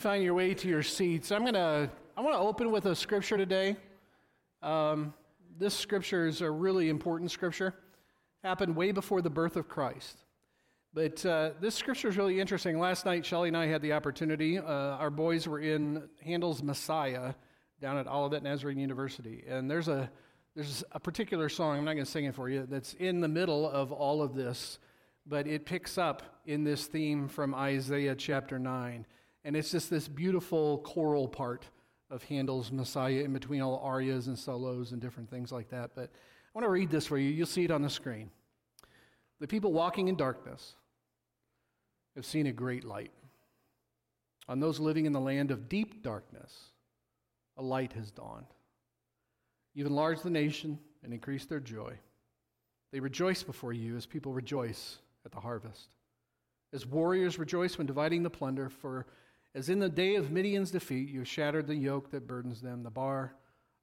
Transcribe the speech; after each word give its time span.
find 0.00 0.24
your 0.24 0.32
way 0.32 0.54
to 0.54 0.66
your 0.66 0.82
seats. 0.82 1.30
I'm 1.30 1.44
gonna 1.44 1.90
I 2.16 2.20
want 2.22 2.34
to 2.34 2.40
open 2.40 2.70
with 2.70 2.86
a 2.86 2.96
scripture 2.96 3.36
today. 3.36 3.76
Um, 4.62 5.12
this 5.58 5.74
scripture 5.74 6.26
is 6.26 6.40
a 6.40 6.50
really 6.50 6.88
important 6.88 7.30
scripture. 7.30 7.74
Happened 8.42 8.74
way 8.74 8.92
before 8.92 9.20
the 9.20 9.28
birth 9.28 9.56
of 9.56 9.68
Christ. 9.68 10.24
But 10.94 11.24
uh, 11.26 11.50
this 11.60 11.74
scripture 11.74 12.08
is 12.08 12.16
really 12.16 12.40
interesting. 12.40 12.78
Last 12.78 13.04
night, 13.04 13.26
Shelly 13.26 13.48
and 13.48 13.56
I 13.56 13.66
had 13.66 13.82
the 13.82 13.92
opportunity. 13.92 14.58
Uh, 14.58 14.64
our 14.64 15.10
boys 15.10 15.46
were 15.46 15.60
in 15.60 16.08
Handel's 16.24 16.62
Messiah 16.62 17.34
down 17.82 17.98
at 17.98 18.06
Olivet 18.06 18.42
Nazarene 18.42 18.78
University, 18.78 19.44
and 19.46 19.70
there's 19.70 19.88
a 19.88 20.10
there's 20.54 20.82
a 20.92 20.98
particular 20.98 21.50
song. 21.50 21.76
I'm 21.76 21.84
not 21.84 21.92
going 21.92 22.06
to 22.06 22.10
sing 22.10 22.24
it 22.24 22.34
for 22.34 22.48
you. 22.48 22.66
That's 22.68 22.94
in 22.94 23.20
the 23.20 23.28
middle 23.28 23.68
of 23.68 23.92
all 23.92 24.22
of 24.22 24.34
this, 24.34 24.78
but 25.26 25.46
it 25.46 25.66
picks 25.66 25.98
up 25.98 26.40
in 26.46 26.64
this 26.64 26.86
theme 26.86 27.28
from 27.28 27.54
Isaiah 27.54 28.14
chapter 28.14 28.58
nine. 28.58 29.04
And 29.44 29.56
it's 29.56 29.70
just 29.70 29.88
this 29.90 30.08
beautiful 30.08 30.78
choral 30.78 31.28
part 31.28 31.64
of 32.10 32.22
Handel's 32.24 32.72
Messiah 32.72 33.22
in 33.22 33.32
between 33.32 33.62
all 33.62 33.78
arias 33.78 34.26
and 34.26 34.38
solos 34.38 34.92
and 34.92 35.00
different 35.00 35.30
things 35.30 35.52
like 35.52 35.70
that. 35.70 35.92
But 35.94 36.10
I 36.12 36.58
want 36.58 36.64
to 36.64 36.70
read 36.70 36.90
this 36.90 37.06
for 37.06 37.16
you. 37.16 37.30
You'll 37.30 37.46
see 37.46 37.64
it 37.64 37.70
on 37.70 37.82
the 37.82 37.90
screen. 37.90 38.30
The 39.38 39.46
people 39.46 39.72
walking 39.72 40.08
in 40.08 40.16
darkness 40.16 40.74
have 42.16 42.26
seen 42.26 42.46
a 42.46 42.52
great 42.52 42.84
light. 42.84 43.12
On 44.48 44.60
those 44.60 44.80
living 44.80 45.06
in 45.06 45.12
the 45.12 45.20
land 45.20 45.50
of 45.50 45.68
deep 45.68 46.02
darkness, 46.02 46.72
a 47.56 47.62
light 47.62 47.92
has 47.92 48.10
dawned. 48.10 48.46
You've 49.74 49.86
enlarged 49.86 50.24
the 50.24 50.30
nation 50.30 50.78
and 51.04 51.12
increased 51.12 51.48
their 51.48 51.60
joy. 51.60 51.94
They 52.92 53.00
rejoice 53.00 53.44
before 53.44 53.72
you 53.72 53.96
as 53.96 54.06
people 54.06 54.32
rejoice 54.32 54.98
at 55.24 55.30
the 55.30 55.40
harvest. 55.40 55.94
As 56.72 56.84
warriors 56.84 57.38
rejoice 57.38 57.78
when 57.78 57.86
dividing 57.86 58.22
the 58.22 58.30
plunder, 58.30 58.68
for 58.68 59.06
as 59.54 59.68
in 59.68 59.78
the 59.78 59.88
day 59.88 60.14
of 60.14 60.30
Midian's 60.30 60.70
defeat, 60.70 61.08
you 61.08 61.20
have 61.20 61.28
shattered 61.28 61.66
the 61.66 61.74
yoke 61.74 62.10
that 62.10 62.26
burdens 62.26 62.60
them, 62.60 62.82
the 62.82 62.90
bar 62.90 63.34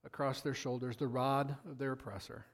across 0.05 0.41
their 0.41 0.53
shoulders, 0.53 0.95
the 0.95 1.07
rod 1.07 1.55
of 1.69 1.77
their 1.77 1.91
oppressor. 1.91 2.45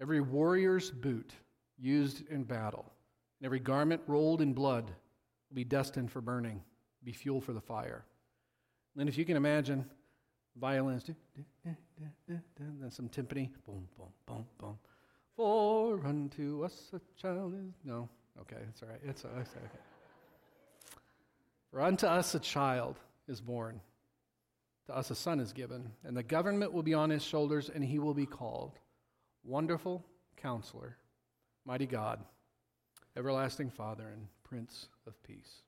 Every 0.00 0.20
warrior's 0.20 0.90
boot 0.90 1.32
used 1.78 2.28
in 2.28 2.44
battle, 2.44 2.92
and 3.40 3.46
every 3.46 3.60
garment 3.60 4.00
rolled 4.06 4.42
in 4.42 4.52
blood 4.52 4.86
will 5.48 5.54
be 5.54 5.64
destined 5.64 6.10
for 6.10 6.20
burning, 6.20 6.62
be 7.04 7.12
fuel 7.12 7.40
for 7.40 7.52
the 7.52 7.60
fire. 7.60 8.04
And 8.98 9.08
if 9.08 9.16
you 9.16 9.24
can 9.24 9.36
imagine, 9.36 9.88
violins, 10.60 11.04
then 11.64 12.90
some 12.90 13.08
timpani, 13.08 13.50
boom, 13.66 13.86
boom, 13.96 14.08
boom, 14.26 14.46
boom. 14.58 14.78
For 15.36 16.04
unto 16.04 16.64
us 16.64 16.90
a 16.94 17.00
child 17.20 17.54
is. 17.54 17.74
No, 17.84 18.08
okay, 18.40 18.56
it's 18.70 18.82
all 18.82 18.88
right. 18.88 19.00
It's, 19.04 19.24
it's 19.24 19.50
okay. 19.50 19.66
For 21.76 21.82
unto 21.82 22.06
us 22.06 22.34
a 22.34 22.38
child 22.38 22.98
is 23.28 23.42
born, 23.42 23.82
to 24.86 24.96
us 24.96 25.10
a 25.10 25.14
son 25.14 25.40
is 25.40 25.52
given, 25.52 25.92
and 26.04 26.16
the 26.16 26.22
government 26.22 26.72
will 26.72 26.82
be 26.82 26.94
on 26.94 27.10
his 27.10 27.22
shoulders, 27.22 27.68
and 27.68 27.84
he 27.84 27.98
will 27.98 28.14
be 28.14 28.24
called 28.24 28.78
Wonderful 29.44 30.02
Counselor, 30.38 30.96
Mighty 31.66 31.84
God, 31.84 32.24
Everlasting 33.14 33.68
Father, 33.68 34.08
and 34.08 34.26
Prince 34.42 34.88
of 35.06 35.22
Peace. 35.22 35.64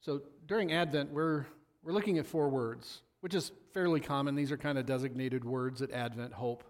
So 0.00 0.22
during 0.46 0.72
Advent, 0.72 1.10
we're, 1.10 1.46
we're 1.82 1.90
looking 1.90 2.18
at 2.18 2.26
four 2.26 2.48
words, 2.48 3.00
which 3.22 3.34
is 3.34 3.50
fairly 3.72 3.98
common. 3.98 4.36
These 4.36 4.52
are 4.52 4.56
kind 4.56 4.78
of 4.78 4.86
designated 4.86 5.44
words 5.44 5.82
at 5.82 5.90
Advent 5.90 6.32
hope, 6.32 6.62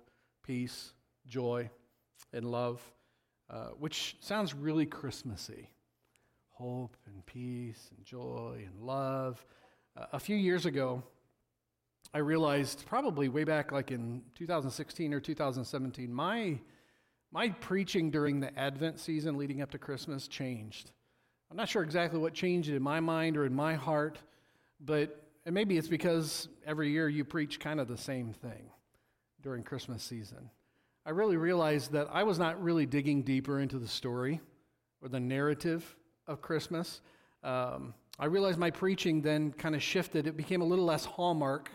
peace, 0.42 0.94
joy, 1.26 1.68
and 2.32 2.50
love, 2.50 2.80
uh, 3.50 3.72
which 3.78 4.16
sounds 4.20 4.54
really 4.54 4.86
Christmassy 4.86 5.68
hope 6.54 6.96
and 7.06 7.26
peace 7.26 7.90
and 7.96 8.04
joy 8.04 8.64
and 8.64 8.80
love. 8.86 9.44
Uh, 9.96 10.06
a 10.12 10.20
few 10.20 10.36
years 10.36 10.66
ago, 10.66 11.02
I 12.12 12.18
realized 12.18 12.84
probably 12.86 13.28
way 13.28 13.42
back 13.42 13.72
like 13.72 13.90
in 13.90 14.22
2016 14.36 15.12
or 15.12 15.20
2017, 15.20 16.12
my, 16.12 16.58
my 17.32 17.48
preaching 17.48 18.10
during 18.10 18.38
the 18.38 18.56
Advent 18.56 19.00
season 19.00 19.36
leading 19.36 19.62
up 19.62 19.72
to 19.72 19.78
Christmas 19.78 20.28
changed. 20.28 20.92
I'm 21.50 21.56
not 21.56 21.68
sure 21.68 21.82
exactly 21.82 22.20
what 22.20 22.34
changed 22.34 22.68
in 22.68 22.82
my 22.82 23.00
mind 23.00 23.36
or 23.36 23.46
in 23.46 23.54
my 23.54 23.74
heart, 23.74 24.18
but 24.80 25.20
and 25.44 25.54
maybe 25.54 25.76
it's 25.76 25.88
because 25.88 26.48
every 26.64 26.90
year 26.90 27.08
you 27.08 27.24
preach 27.24 27.60
kind 27.60 27.80
of 27.80 27.88
the 27.88 27.98
same 27.98 28.32
thing 28.32 28.70
during 29.42 29.62
Christmas 29.62 30.02
season. 30.02 30.50
I 31.04 31.10
really 31.10 31.36
realized 31.36 31.92
that 31.92 32.08
I 32.10 32.22
was 32.22 32.38
not 32.38 32.62
really 32.62 32.86
digging 32.86 33.22
deeper 33.22 33.60
into 33.60 33.78
the 33.78 33.88
story 33.88 34.40
or 35.02 35.08
the 35.08 35.20
narrative 35.20 35.96
of 36.26 36.40
Christmas, 36.40 37.00
um, 37.42 37.94
I 38.18 38.26
realized 38.26 38.58
my 38.58 38.70
preaching 38.70 39.20
then 39.20 39.52
kind 39.52 39.74
of 39.74 39.82
shifted. 39.82 40.26
It 40.26 40.36
became 40.36 40.62
a 40.62 40.64
little 40.64 40.84
less 40.84 41.04
hallmark 41.04 41.70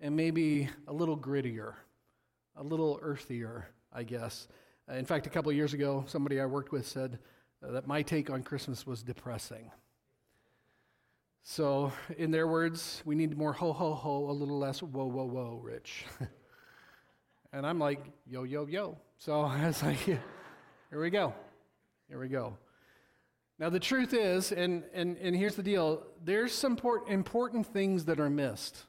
and 0.00 0.14
maybe 0.14 0.68
a 0.88 0.92
little 0.92 1.16
grittier, 1.16 1.74
a 2.56 2.62
little 2.62 2.98
earthier, 3.02 3.64
I 3.92 4.02
guess. 4.02 4.48
Uh, 4.90 4.94
in 4.94 5.04
fact, 5.04 5.26
a 5.26 5.30
couple 5.30 5.50
years 5.52 5.72
ago, 5.72 6.04
somebody 6.06 6.40
I 6.40 6.46
worked 6.46 6.72
with 6.72 6.86
said 6.86 7.18
uh, 7.66 7.70
that 7.72 7.86
my 7.86 8.02
take 8.02 8.28
on 8.30 8.42
Christmas 8.42 8.86
was 8.86 9.02
depressing. 9.02 9.70
So, 11.42 11.92
in 12.18 12.32
their 12.32 12.48
words, 12.48 13.02
we 13.04 13.14
need 13.14 13.38
more 13.38 13.52
ho, 13.52 13.72
ho, 13.72 13.94
ho, 13.94 14.28
a 14.28 14.32
little 14.32 14.58
less 14.58 14.82
whoa, 14.82 15.04
whoa, 15.04 15.24
whoa, 15.24 15.60
Rich. 15.62 16.04
and 17.52 17.64
I'm 17.64 17.78
like, 17.78 18.04
yo, 18.26 18.42
yo, 18.42 18.66
yo. 18.66 18.98
So 19.18 19.40
I 19.42 19.68
was 19.68 19.82
like, 19.82 19.96
here 19.96 20.20
we 20.90 21.08
go. 21.10 21.32
Here 22.08 22.18
we 22.18 22.28
go. 22.28 22.56
Now, 23.58 23.70
the 23.70 23.80
truth 23.80 24.12
is, 24.12 24.52
and, 24.52 24.84
and, 24.92 25.16
and 25.16 25.34
here's 25.34 25.54
the 25.54 25.62
deal 25.62 26.02
there's 26.22 26.52
some 26.52 26.78
important 27.08 27.66
things 27.66 28.04
that 28.04 28.20
are 28.20 28.30
missed 28.30 28.84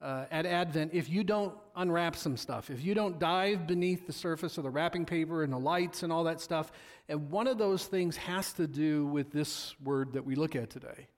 uh, 0.00 0.24
at 0.30 0.46
Advent 0.46 0.92
if 0.94 1.10
you 1.10 1.22
don't 1.22 1.54
unwrap 1.76 2.16
some 2.16 2.36
stuff, 2.36 2.70
if 2.70 2.82
you 2.82 2.94
don't 2.94 3.18
dive 3.18 3.66
beneath 3.66 4.06
the 4.06 4.12
surface 4.12 4.56
of 4.56 4.64
the 4.64 4.70
wrapping 4.70 5.04
paper 5.04 5.42
and 5.42 5.52
the 5.52 5.58
lights 5.58 6.02
and 6.02 6.12
all 6.12 6.24
that 6.24 6.40
stuff. 6.40 6.72
And 7.08 7.30
one 7.30 7.46
of 7.46 7.58
those 7.58 7.84
things 7.84 8.16
has 8.16 8.52
to 8.54 8.66
do 8.66 9.06
with 9.06 9.32
this 9.32 9.74
word 9.82 10.14
that 10.14 10.24
we 10.24 10.34
look 10.34 10.56
at 10.56 10.70
today 10.70 11.08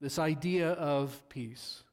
this 0.00 0.18
idea 0.18 0.72
of 0.72 1.22
peace. 1.28 1.84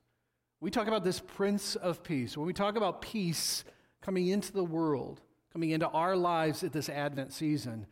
We 0.62 0.72
talk 0.72 0.88
about 0.88 1.04
this 1.04 1.20
Prince 1.20 1.76
of 1.76 2.04
Peace. 2.04 2.36
When 2.36 2.48
we 2.48 2.54
talk 2.54 2.76
about 2.76 3.04
peace 3.04 3.64
coming 4.02 4.28
into 4.28 4.52
the 4.52 4.64
world, 4.64 5.22
coming 5.54 5.70
into 5.70 5.88
our 5.88 6.16
lives 6.16 6.64
at 6.64 6.74
this 6.74 6.90
Advent 6.90 7.34
season, 7.34 7.86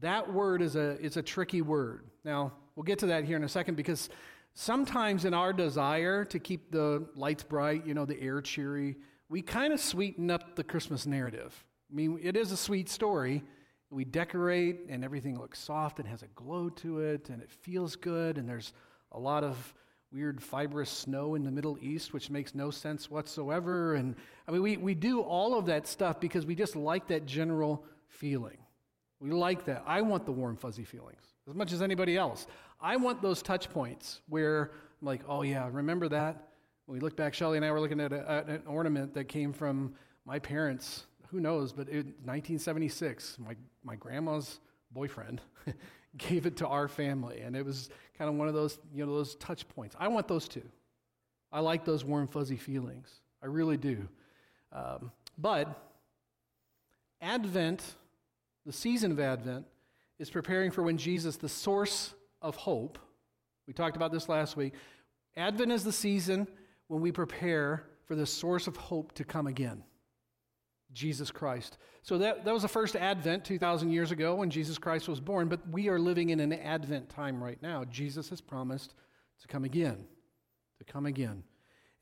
that 0.00 0.32
word 0.32 0.62
is 0.62 0.76
a, 0.76 1.00
is 1.00 1.16
a 1.16 1.22
tricky 1.22 1.62
word. 1.62 2.04
Now, 2.24 2.52
we'll 2.76 2.84
get 2.84 2.98
to 3.00 3.06
that 3.06 3.24
here 3.24 3.36
in 3.36 3.44
a 3.44 3.48
second 3.48 3.76
because 3.76 4.08
sometimes 4.54 5.24
in 5.24 5.34
our 5.34 5.52
desire 5.52 6.24
to 6.26 6.38
keep 6.38 6.70
the 6.70 7.06
lights 7.14 7.42
bright, 7.42 7.86
you 7.86 7.94
know, 7.94 8.04
the 8.04 8.20
air 8.20 8.40
cheery, 8.40 8.96
we 9.28 9.42
kind 9.42 9.72
of 9.72 9.80
sweeten 9.80 10.30
up 10.30 10.56
the 10.56 10.64
Christmas 10.64 11.06
narrative. 11.06 11.64
I 11.90 11.94
mean, 11.94 12.18
it 12.22 12.36
is 12.36 12.52
a 12.52 12.56
sweet 12.56 12.88
story. 12.88 13.42
We 13.90 14.04
decorate 14.04 14.86
and 14.88 15.04
everything 15.04 15.38
looks 15.38 15.58
soft 15.58 15.98
and 15.98 16.08
has 16.08 16.22
a 16.22 16.28
glow 16.28 16.68
to 16.70 17.00
it 17.00 17.30
and 17.30 17.42
it 17.42 17.50
feels 17.50 17.96
good 17.96 18.36
and 18.36 18.48
there's 18.48 18.72
a 19.12 19.18
lot 19.18 19.44
of 19.44 19.74
weird 20.12 20.42
fibrous 20.42 20.90
snow 20.90 21.34
in 21.34 21.44
the 21.44 21.50
Middle 21.50 21.78
East, 21.80 22.12
which 22.12 22.30
makes 22.30 22.54
no 22.54 22.70
sense 22.70 23.10
whatsoever. 23.10 23.94
And 23.94 24.16
I 24.46 24.52
mean, 24.52 24.62
we, 24.62 24.76
we 24.76 24.94
do 24.94 25.20
all 25.20 25.58
of 25.58 25.66
that 25.66 25.86
stuff 25.86 26.20
because 26.20 26.46
we 26.46 26.54
just 26.54 26.76
like 26.76 27.08
that 27.08 27.26
general 27.26 27.84
feeling. 28.08 28.58
We 29.20 29.30
like 29.30 29.64
that. 29.64 29.82
I 29.86 30.00
want 30.02 30.26
the 30.26 30.32
warm, 30.32 30.56
fuzzy 30.56 30.84
feelings 30.84 31.22
as 31.48 31.54
much 31.54 31.72
as 31.72 31.82
anybody 31.82 32.16
else. 32.16 32.46
I 32.80 32.96
want 32.96 33.22
those 33.22 33.42
touch 33.42 33.70
points 33.70 34.20
where 34.28 34.70
I'm 35.00 35.06
like, 35.06 35.22
oh, 35.28 35.42
yeah, 35.42 35.68
remember 35.72 36.08
that? 36.08 36.48
When 36.86 36.98
we 36.98 37.00
look 37.00 37.16
back, 37.16 37.34
Shelly 37.34 37.56
and 37.56 37.66
I 37.66 37.70
were 37.72 37.80
looking 37.80 38.00
at, 38.00 38.12
a, 38.12 38.30
at 38.30 38.48
an 38.48 38.62
ornament 38.66 39.14
that 39.14 39.24
came 39.24 39.52
from 39.52 39.94
my 40.24 40.38
parents, 40.38 41.06
who 41.30 41.40
knows, 41.40 41.72
but 41.72 41.88
in 41.88 42.14
1976, 42.24 43.38
my, 43.38 43.56
my 43.82 43.96
grandma's 43.96 44.60
boyfriend 44.90 45.40
gave 46.16 46.46
it 46.46 46.56
to 46.58 46.66
our 46.66 46.88
family. 46.88 47.40
And 47.40 47.56
it 47.56 47.64
was 47.64 47.90
kind 48.16 48.30
of 48.30 48.36
one 48.36 48.48
of 48.48 48.54
those, 48.54 48.78
you 48.94 49.04
know, 49.04 49.14
those 49.14 49.34
touch 49.36 49.68
points. 49.68 49.96
I 49.98 50.08
want 50.08 50.28
those 50.28 50.48
too. 50.48 50.66
I 51.50 51.60
like 51.60 51.84
those 51.84 52.04
warm, 52.04 52.28
fuzzy 52.28 52.56
feelings. 52.56 53.10
I 53.42 53.46
really 53.46 53.76
do. 53.76 54.08
Um, 54.72 55.10
but 55.38 55.82
Advent 57.20 57.82
the 58.68 58.72
season 58.74 59.10
of 59.10 59.18
Advent 59.18 59.64
is 60.18 60.28
preparing 60.28 60.70
for 60.70 60.82
when 60.82 60.98
Jesus, 60.98 61.38
the 61.38 61.48
source 61.48 62.12
of 62.42 62.54
hope, 62.54 62.98
we 63.66 63.72
talked 63.72 63.96
about 63.96 64.12
this 64.12 64.28
last 64.28 64.58
week. 64.58 64.74
Advent 65.38 65.72
is 65.72 65.84
the 65.84 65.92
season 65.92 66.46
when 66.88 67.00
we 67.00 67.10
prepare 67.10 67.84
for 68.04 68.14
the 68.14 68.26
source 68.26 68.66
of 68.66 68.76
hope 68.76 69.12
to 69.12 69.24
come 69.24 69.46
again. 69.46 69.82
Jesus 70.92 71.30
Christ. 71.30 71.78
So 72.02 72.18
that, 72.18 72.44
that 72.44 72.52
was 72.52 72.60
the 72.60 72.68
first 72.68 72.94
Advent 72.94 73.42
2,000 73.42 73.90
years 73.90 74.10
ago 74.10 74.34
when 74.34 74.50
Jesus 74.50 74.76
Christ 74.76 75.08
was 75.08 75.18
born, 75.18 75.48
but 75.48 75.66
we 75.70 75.88
are 75.88 75.98
living 75.98 76.28
in 76.28 76.38
an 76.38 76.52
Advent 76.52 77.08
time 77.08 77.42
right 77.42 77.60
now. 77.62 77.84
Jesus 77.84 78.28
has 78.28 78.42
promised 78.42 78.92
to 79.40 79.48
come 79.48 79.64
again, 79.64 80.04
to 80.76 80.84
come 80.84 81.06
again. 81.06 81.42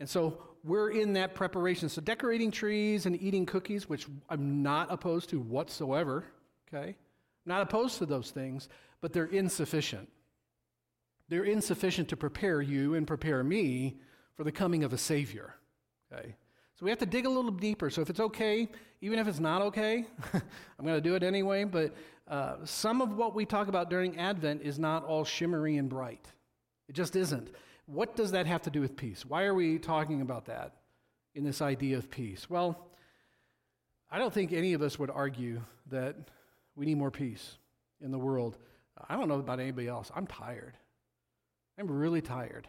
And 0.00 0.08
so 0.08 0.42
we're 0.64 0.90
in 0.90 1.12
that 1.12 1.36
preparation. 1.36 1.88
So 1.88 2.00
decorating 2.00 2.50
trees 2.50 3.06
and 3.06 3.22
eating 3.22 3.46
cookies, 3.46 3.88
which 3.88 4.08
I'm 4.28 4.64
not 4.64 4.90
opposed 4.90 5.30
to 5.30 5.38
whatsoever, 5.38 6.24
okay? 6.68 6.96
Not 7.44 7.62
opposed 7.62 7.98
to 7.98 8.06
those 8.06 8.30
things, 8.30 8.68
but 9.00 9.12
they're 9.12 9.24
insufficient. 9.26 10.08
They're 11.28 11.44
insufficient 11.44 12.08
to 12.10 12.16
prepare 12.16 12.60
you 12.60 12.94
and 12.94 13.06
prepare 13.06 13.42
me 13.42 13.96
for 14.34 14.44
the 14.44 14.52
coming 14.52 14.84
of 14.84 14.92
a 14.92 14.98
Savior. 14.98 15.54
Okay? 16.12 16.34
So 16.76 16.84
we 16.84 16.90
have 16.90 16.98
to 16.98 17.06
dig 17.06 17.24
a 17.24 17.30
little 17.30 17.50
deeper. 17.50 17.88
So 17.88 18.02
if 18.02 18.10
it's 18.10 18.20
okay, 18.20 18.68
even 19.00 19.18
if 19.18 19.26
it's 19.26 19.40
not 19.40 19.62
okay, 19.62 20.04
I'm 20.34 20.84
going 20.84 20.96
to 20.96 21.00
do 21.00 21.14
it 21.14 21.22
anyway. 21.22 21.64
But 21.64 21.94
uh, 22.28 22.56
some 22.64 23.00
of 23.00 23.16
what 23.16 23.34
we 23.34 23.46
talk 23.46 23.68
about 23.68 23.88
during 23.88 24.18
Advent 24.18 24.62
is 24.62 24.78
not 24.78 25.04
all 25.04 25.24
shimmery 25.24 25.78
and 25.78 25.88
bright. 25.88 26.26
It 26.88 26.94
just 26.94 27.16
isn't. 27.16 27.50
What 27.86 28.14
does 28.14 28.32
that 28.32 28.46
have 28.46 28.62
to 28.62 28.70
do 28.70 28.80
with 28.80 28.96
peace? 28.96 29.24
Why 29.24 29.44
are 29.44 29.54
we 29.54 29.78
talking 29.78 30.20
about 30.20 30.46
that 30.46 30.74
in 31.34 31.44
this 31.44 31.62
idea 31.62 31.96
of 31.96 32.10
peace? 32.10 32.50
Well, 32.50 32.88
I 34.10 34.18
don't 34.18 34.32
think 34.32 34.52
any 34.52 34.74
of 34.74 34.82
us 34.82 34.98
would 34.98 35.10
argue 35.10 35.62
that 35.90 36.16
we 36.76 36.86
need 36.86 36.96
more 36.98 37.10
peace 37.10 37.56
in 38.00 38.10
the 38.10 38.18
world. 38.18 38.58
I 39.08 39.16
don't 39.16 39.28
know 39.28 39.38
about 39.38 39.58
anybody 39.60 39.88
else. 39.88 40.10
I'm 40.14 40.26
tired. 40.26 40.76
I'm 41.78 41.90
really 41.90 42.22
tired. 42.22 42.68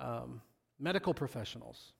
Um, 0.00 0.40
medical 0.78 1.14
professionals, 1.14 1.92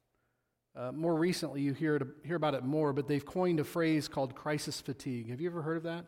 uh, 0.76 0.90
more 0.90 1.14
recently, 1.14 1.60
you 1.60 1.72
hear, 1.72 2.00
hear 2.24 2.34
about 2.34 2.54
it 2.54 2.64
more, 2.64 2.92
but 2.92 3.06
they've 3.06 3.24
coined 3.24 3.60
a 3.60 3.64
phrase 3.64 4.08
called 4.08 4.34
crisis 4.34 4.80
fatigue. 4.80 5.30
Have 5.30 5.40
you 5.40 5.48
ever 5.48 5.62
heard 5.62 5.76
of 5.76 5.84
that? 5.84 6.04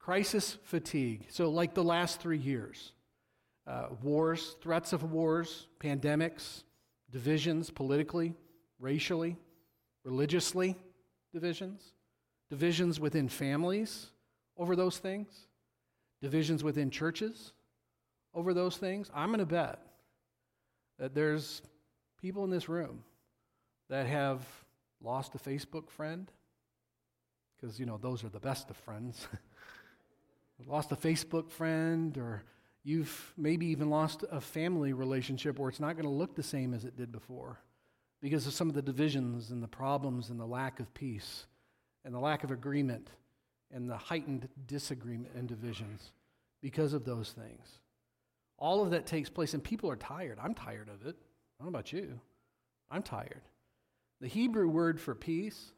Crisis 0.00 0.58
fatigue. 0.64 1.26
So, 1.28 1.50
like 1.50 1.74
the 1.74 1.84
last 1.84 2.20
three 2.20 2.38
years 2.38 2.92
uh, 3.66 3.88
wars, 4.02 4.56
threats 4.60 4.92
of 4.92 5.12
wars, 5.12 5.68
pandemics, 5.80 6.64
divisions 7.10 7.70
politically, 7.70 8.34
racially, 8.80 9.36
religiously, 10.04 10.76
divisions, 11.32 11.92
divisions 12.50 12.98
within 12.98 13.28
families 13.28 14.10
over 14.56 14.76
those 14.76 14.98
things, 14.98 15.28
divisions 16.20 16.64
within 16.64 16.90
churches 16.90 17.52
over 18.34 18.52
those 18.52 18.76
things. 18.76 19.10
I'm 19.14 19.28
going 19.28 19.40
to 19.40 19.46
bet 19.46 19.80
that 20.98 21.14
there's 21.14 21.62
people 22.20 22.44
in 22.44 22.50
this 22.50 22.68
room 22.68 23.02
that 23.88 24.06
have 24.06 24.42
lost 25.00 25.34
a 25.34 25.38
Facebook 25.38 25.90
friend, 25.90 26.30
because, 27.56 27.80
you 27.80 27.86
know, 27.86 27.98
those 27.98 28.22
are 28.24 28.28
the 28.28 28.40
best 28.40 28.70
of 28.70 28.76
friends. 28.76 29.26
lost 30.66 30.92
a 30.92 30.96
Facebook 30.96 31.50
friend, 31.50 32.16
or 32.18 32.42
you've 32.82 33.32
maybe 33.36 33.66
even 33.66 33.90
lost 33.90 34.24
a 34.30 34.40
family 34.40 34.92
relationship 34.92 35.58
where 35.58 35.68
it's 35.68 35.80
not 35.80 35.94
going 35.94 36.04
to 36.04 36.10
look 36.10 36.34
the 36.34 36.42
same 36.42 36.74
as 36.74 36.84
it 36.84 36.96
did 36.96 37.12
before 37.12 37.58
because 38.20 38.46
of 38.46 38.52
some 38.52 38.68
of 38.68 38.74
the 38.74 38.82
divisions 38.82 39.50
and 39.50 39.62
the 39.62 39.68
problems 39.68 40.30
and 40.30 40.40
the 40.40 40.46
lack 40.46 40.80
of 40.80 40.92
peace 40.94 41.46
and 42.04 42.14
the 42.14 42.18
lack 42.18 42.44
of 42.44 42.50
agreement 42.50 43.10
and 43.72 43.88
the 43.88 43.96
heightened 43.96 44.48
disagreement 44.66 45.34
and 45.34 45.48
divisions 45.48 46.12
because 46.62 46.92
of 46.92 47.04
those 47.04 47.30
things. 47.30 47.80
All 48.58 48.82
of 48.82 48.90
that 48.90 49.06
takes 49.06 49.28
place, 49.28 49.54
and 49.54 49.62
people 49.62 49.90
are 49.90 49.96
tired. 49.96 50.38
I'm 50.42 50.54
tired 50.54 50.88
of 50.88 51.06
it. 51.06 51.16
I 51.16 51.64
don't 51.64 51.72
know 51.72 51.78
about 51.78 51.92
you. 51.92 52.20
I'm 52.90 53.02
tired. 53.02 53.42
The 54.20 54.28
Hebrew 54.28 54.68
word 54.68 55.00
for 55.00 55.14
peace 55.14 55.72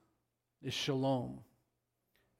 is 0.62 0.74
shalom, 0.74 1.40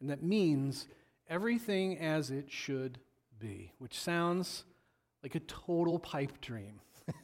and 0.00 0.11
that 0.11 0.23
means 0.23 0.87
everything 1.29 1.99
as 1.99 2.31
it 2.31 2.50
should 2.50 2.99
be, 3.39 3.73
which 3.79 3.99
sounds 3.99 4.65
like 5.23 5.35
a 5.35 5.41
total 5.41 5.99
pipe 5.99 6.41
dream. 6.41 6.81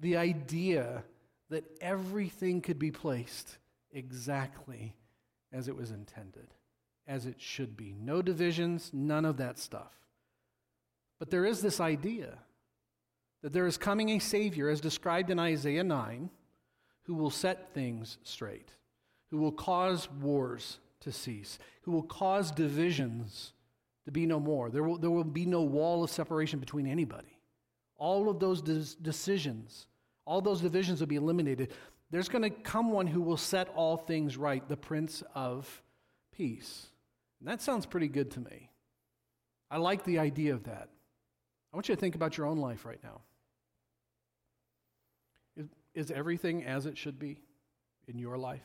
the 0.00 0.16
idea 0.16 1.04
that 1.48 1.64
everything 1.80 2.60
could 2.60 2.78
be 2.78 2.90
placed 2.90 3.58
exactly 3.92 4.94
as 5.52 5.68
it 5.68 5.76
was 5.76 5.90
intended, 5.90 6.48
as 7.06 7.26
it 7.26 7.40
should 7.40 7.76
be. 7.76 7.94
No 7.98 8.22
divisions, 8.22 8.90
none 8.92 9.24
of 9.24 9.36
that 9.38 9.58
stuff. 9.58 9.92
But 11.18 11.30
there 11.30 11.44
is 11.44 11.60
this 11.60 11.80
idea 11.80 12.38
that 13.42 13.52
there 13.52 13.66
is 13.66 13.76
coming 13.76 14.10
a 14.10 14.18
Savior, 14.18 14.68
as 14.68 14.80
described 14.80 15.30
in 15.30 15.38
Isaiah 15.38 15.84
9 15.84 16.30
who 17.04 17.14
will 17.14 17.30
set 17.30 17.74
things 17.74 18.18
straight, 18.22 18.70
who 19.30 19.38
will 19.38 19.52
cause 19.52 20.08
wars 20.20 20.78
to 21.00 21.12
cease, 21.12 21.58
who 21.82 21.92
will 21.92 22.04
cause 22.04 22.50
divisions 22.50 23.52
to 24.04 24.12
be 24.12 24.26
no 24.26 24.38
more. 24.38 24.70
There 24.70 24.82
will, 24.82 24.98
there 24.98 25.10
will 25.10 25.24
be 25.24 25.46
no 25.46 25.62
wall 25.62 26.04
of 26.04 26.10
separation 26.10 26.58
between 26.60 26.86
anybody. 26.86 27.38
All 27.96 28.28
of 28.28 28.38
those 28.38 28.62
des- 28.62 28.96
decisions, 29.02 29.86
all 30.24 30.40
those 30.40 30.60
divisions 30.60 31.00
will 31.00 31.08
be 31.08 31.16
eliminated. 31.16 31.72
There's 32.10 32.28
going 32.28 32.42
to 32.42 32.50
come 32.50 32.90
one 32.90 33.06
who 33.06 33.20
will 33.20 33.36
set 33.36 33.68
all 33.74 33.96
things 33.96 34.36
right, 34.36 34.66
the 34.68 34.76
Prince 34.76 35.22
of 35.34 35.82
Peace. 36.32 36.86
And 37.42 37.50
that 37.50 37.60
sounds 37.60 37.86
pretty 37.86 38.06
good 38.06 38.30
to 38.32 38.40
me. 38.40 38.70
I 39.68 39.78
like 39.78 40.04
the 40.04 40.20
idea 40.20 40.54
of 40.54 40.62
that. 40.64 40.90
I 41.72 41.76
want 41.76 41.88
you 41.88 41.94
to 41.96 42.00
think 42.00 42.14
about 42.14 42.36
your 42.36 42.46
own 42.46 42.58
life 42.58 42.84
right 42.84 43.00
now. 43.02 43.22
Is 45.92 46.12
everything 46.12 46.64
as 46.64 46.86
it 46.86 46.96
should 46.96 47.18
be 47.18 47.38
in 48.06 48.16
your 48.16 48.38
life? 48.38 48.62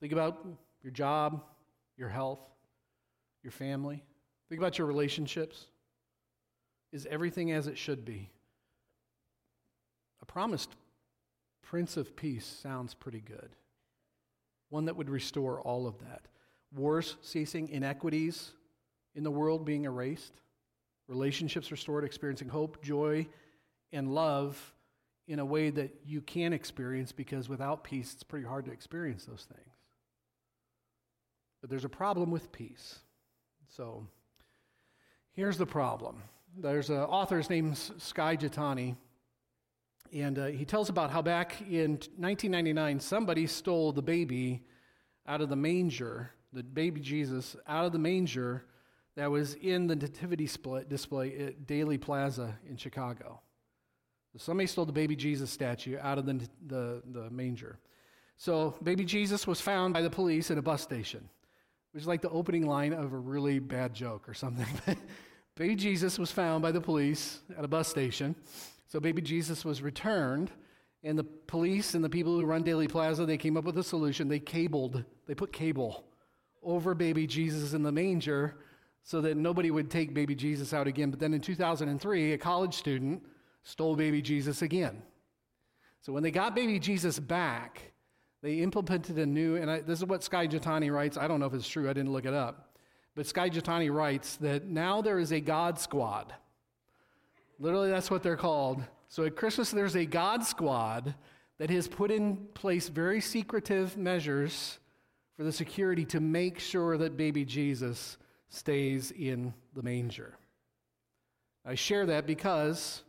Think 0.00 0.12
about 0.12 0.46
your 0.80 0.92
job, 0.92 1.42
your 1.96 2.08
health, 2.08 2.38
your 3.42 3.50
family. 3.50 4.04
Think 4.48 4.60
about 4.60 4.78
your 4.78 4.86
relationships. 4.86 5.66
Is 6.92 7.04
everything 7.10 7.50
as 7.50 7.66
it 7.66 7.76
should 7.76 8.04
be? 8.04 8.30
A 10.20 10.24
promised 10.24 10.76
Prince 11.62 11.96
of 11.96 12.14
Peace 12.14 12.46
sounds 12.46 12.94
pretty 12.94 13.20
good. 13.20 13.56
One 14.68 14.84
that 14.84 14.94
would 14.96 15.10
restore 15.10 15.60
all 15.60 15.88
of 15.88 15.98
that. 15.98 16.28
Wars 16.74 17.16
ceasing, 17.20 17.68
inequities 17.68 18.52
in 19.14 19.24
the 19.24 19.30
world 19.30 19.64
being 19.64 19.84
erased, 19.84 20.32
relationships 21.08 21.70
restored, 21.70 22.04
experiencing 22.04 22.48
hope, 22.48 22.82
joy, 22.82 23.26
and 23.92 24.14
love 24.14 24.74
in 25.28 25.38
a 25.38 25.44
way 25.44 25.70
that 25.70 25.94
you 26.04 26.20
can 26.20 26.52
experience 26.52 27.12
because 27.12 27.48
without 27.48 27.84
peace, 27.84 28.12
it's 28.14 28.22
pretty 28.22 28.46
hard 28.46 28.64
to 28.64 28.72
experience 28.72 29.24
those 29.24 29.46
things. 29.54 29.74
But 31.60 31.70
there's 31.70 31.84
a 31.84 31.88
problem 31.88 32.30
with 32.30 32.50
peace. 32.52 32.98
So 33.68 34.06
here's 35.32 35.56
the 35.56 35.66
problem 35.66 36.22
there's 36.58 36.90
an 36.90 36.98
author, 36.98 37.42
named 37.48 37.78
Sky 37.78 38.36
Jethani. 38.36 38.96
and 40.12 40.38
uh, 40.38 40.46
he 40.46 40.64
tells 40.66 40.90
about 40.90 41.10
how 41.10 41.22
back 41.22 41.62
in 41.62 41.92
1999, 42.18 43.00
somebody 43.00 43.46
stole 43.46 43.92
the 43.92 44.02
baby 44.02 44.62
out 45.26 45.40
of 45.40 45.48
the 45.48 45.56
manger, 45.56 46.30
the 46.52 46.62
baby 46.62 47.00
Jesus, 47.00 47.56
out 47.66 47.86
of 47.86 47.92
the 47.92 47.98
manger 47.98 48.64
that 49.16 49.30
was 49.30 49.54
in 49.54 49.86
the 49.86 49.96
nativity 49.96 50.48
display 50.88 51.36
at 51.38 51.66
Daley 51.66 51.98
Plaza 51.98 52.58
in 52.68 52.76
Chicago. 52.76 53.40
Somebody 54.36 54.66
stole 54.66 54.86
the 54.86 54.92
baby 54.92 55.14
Jesus 55.14 55.50
statue 55.50 55.98
out 56.00 56.18
of 56.18 56.24
the, 56.24 56.40
the, 56.66 57.02
the 57.10 57.30
manger. 57.30 57.78
So, 58.38 58.74
baby 58.82 59.04
Jesus 59.04 59.46
was 59.46 59.60
found 59.60 59.92
by 59.92 60.00
the 60.00 60.08
police 60.08 60.50
at 60.50 60.56
a 60.56 60.62
bus 60.62 60.80
station, 60.80 61.28
which 61.92 62.02
is 62.02 62.08
like 62.08 62.22
the 62.22 62.30
opening 62.30 62.66
line 62.66 62.94
of 62.94 63.12
a 63.12 63.18
really 63.18 63.58
bad 63.58 63.92
joke 63.92 64.26
or 64.28 64.32
something. 64.32 64.66
baby 65.54 65.76
Jesus 65.76 66.18
was 66.18 66.32
found 66.32 66.62
by 66.62 66.72
the 66.72 66.80
police 66.80 67.40
at 67.58 67.64
a 67.64 67.68
bus 67.68 67.88
station. 67.88 68.34
So, 68.88 69.00
baby 69.00 69.20
Jesus 69.20 69.66
was 69.66 69.82
returned, 69.82 70.50
and 71.04 71.18
the 71.18 71.24
police 71.24 71.94
and 71.94 72.02
the 72.02 72.08
people 72.08 72.40
who 72.40 72.46
run 72.46 72.62
Daley 72.62 72.88
Plaza, 72.88 73.26
they 73.26 73.36
came 73.36 73.58
up 73.58 73.64
with 73.64 73.76
a 73.76 73.84
solution. 73.84 74.28
They 74.28 74.40
cabled, 74.40 75.04
they 75.26 75.34
put 75.34 75.52
cable 75.52 76.04
over 76.62 76.94
baby 76.94 77.26
Jesus 77.26 77.72
in 77.72 77.82
the 77.82 77.92
manger 77.92 78.56
so 79.02 79.20
that 79.20 79.36
nobody 79.36 79.70
would 79.70 79.90
take 79.90 80.14
baby 80.14 80.34
Jesus 80.34 80.72
out 80.72 80.86
again. 80.86 81.10
But 81.10 81.20
then 81.20 81.34
in 81.34 81.40
2003, 81.40 82.32
a 82.32 82.38
college 82.38 82.74
student 82.74 83.22
stole 83.62 83.96
baby 83.96 84.22
Jesus 84.22 84.62
again. 84.62 85.02
So 86.00 86.12
when 86.12 86.22
they 86.22 86.30
got 86.30 86.54
baby 86.54 86.78
Jesus 86.78 87.18
back, 87.18 87.92
they 88.42 88.54
implemented 88.54 89.18
a 89.18 89.26
new, 89.26 89.56
and 89.56 89.70
I, 89.70 89.80
this 89.80 90.00
is 90.00 90.04
what 90.04 90.24
Sky 90.24 90.46
Jethani 90.46 90.92
writes. 90.92 91.16
I 91.16 91.28
don't 91.28 91.38
know 91.38 91.46
if 91.46 91.54
it's 91.54 91.68
true, 91.68 91.88
I 91.88 91.92
didn't 91.92 92.12
look 92.12 92.26
it 92.26 92.34
up. 92.34 92.76
But 93.14 93.26
Sky 93.26 93.50
Jethani 93.50 93.92
writes 93.92 94.36
that 94.36 94.66
now 94.66 95.02
there 95.02 95.18
is 95.18 95.32
a 95.32 95.40
God 95.40 95.78
squad. 95.78 96.34
Literally, 97.58 97.90
that's 97.90 98.10
what 98.10 98.22
they're 98.22 98.36
called. 98.36 98.82
So 99.08 99.24
at 99.24 99.36
Christmas, 99.36 99.70
there's 99.70 99.94
a 99.94 100.06
God 100.06 100.44
squad 100.44 101.14
that 101.58 101.70
has 101.70 101.86
put 101.86 102.10
in 102.10 102.36
place 102.54 102.88
very 102.88 103.20
secretive 103.20 103.96
measures 103.96 104.78
for 105.36 105.44
the 105.44 105.52
security 105.52 106.04
to 106.06 106.20
make 106.20 106.58
sure 106.58 106.96
that 106.98 107.16
baby 107.16 107.44
Jesus 107.44 108.18
stays 108.48 109.10
in 109.10 109.54
the 109.74 109.82
manger. 109.82 110.36
I 111.64 111.74
share 111.74 112.06
that 112.06 112.26
because 112.26 113.02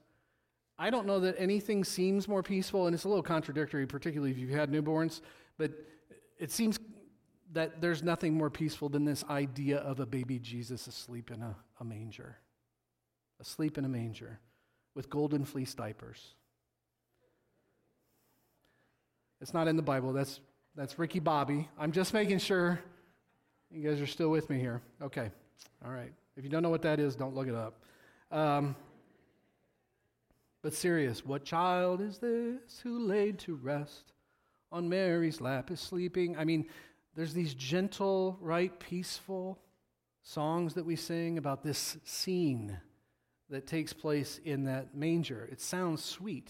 I 0.78 0.90
don't 0.90 1.06
know 1.06 1.20
that 1.22 1.36
anything 1.38 1.84
seems 1.84 2.28
more 2.28 2.44
peaceful, 2.44 2.88
and 2.88 2.94
it's 2.94 3.04
a 3.04 3.10
little 3.10 3.24
contradictory, 3.24 3.86
particularly 3.86 4.32
if 4.32 4.38
you've 4.38 4.50
had 4.50 4.72
newborns, 4.72 5.22
but 5.58 5.72
it 6.40 6.52
seems 6.52 6.80
that 7.52 7.82
there's 7.82 8.02
nothing 8.02 8.34
more 8.34 8.50
peaceful 8.50 8.90
than 8.90 9.06
this 9.06 9.24
idea 9.30 9.78
of 9.78 10.00
a 10.00 10.06
baby 10.06 10.40
Jesus 10.40 10.88
asleep 10.88 11.30
in 11.32 11.42
a, 11.42 11.56
a 11.80 11.84
manger. 11.84 12.38
Asleep 13.40 13.78
in 13.78 13.86
a 13.86 13.90
manger 13.90 14.40
with 14.96 15.10
golden 15.10 15.46
fleece 15.46 15.74
diapers. 15.74 16.34
It's 19.42 19.54
not 19.54 19.68
in 19.68 19.76
the 19.76 19.84
Bible. 19.84 20.14
That's, 20.14 20.40
that's 20.76 20.98
Ricky 20.98 21.20
Bobby. 21.20 21.70
I'm 21.78 21.92
just 21.92 22.14
making 22.14 22.40
sure 22.40 22.80
you 23.72 23.88
guys 23.88 24.02
are 24.02 24.08
still 24.08 24.30
with 24.30 24.50
me 24.50 24.60
here. 24.60 24.82
Okay. 25.02 25.32
All 25.86 25.92
right. 25.92 26.12
If 26.36 26.44
you 26.44 26.50
don't 26.50 26.64
know 26.64 26.70
what 26.70 26.82
that 26.84 27.00
is, 27.00 27.16
don't 27.16 27.36
look 27.36 27.48
it 27.48 27.56
up. 27.56 27.84
Um, 28.32 28.76
But 30.64 30.74
serious, 30.74 31.26
what 31.26 31.44
child 31.44 32.00
is 32.02 32.20
this 32.20 32.80
who 32.82 33.00
laid 33.00 33.38
to 33.40 33.56
rest 33.56 34.14
on 34.72 34.88
Mary's 34.88 35.42
lap 35.42 35.70
is 35.70 35.80
sleeping? 35.82 36.38
I 36.38 36.46
mean, 36.46 36.66
there's 37.16 37.34
these 37.34 37.54
gentle, 37.54 38.38
right, 38.42 38.78
peaceful 38.80 39.60
songs 40.22 40.74
that 40.76 40.86
we 40.86 40.96
sing 40.96 41.38
about 41.38 41.64
this 41.64 41.98
scene 42.06 42.80
that 43.50 43.68
takes 43.68 43.92
place 43.92 44.40
in 44.46 44.64
that 44.64 44.96
manger. 44.96 45.48
It 45.52 45.60
sounds 45.60 46.04
sweet, 46.04 46.50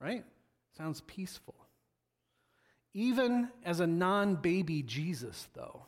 right? 0.00 0.24
Sounds 0.76 1.02
peaceful. 1.02 1.54
Even 2.94 3.48
as 3.64 3.80
a 3.80 3.86
non 3.86 4.36
baby 4.36 4.82
Jesus, 4.82 5.48
though, 5.52 5.86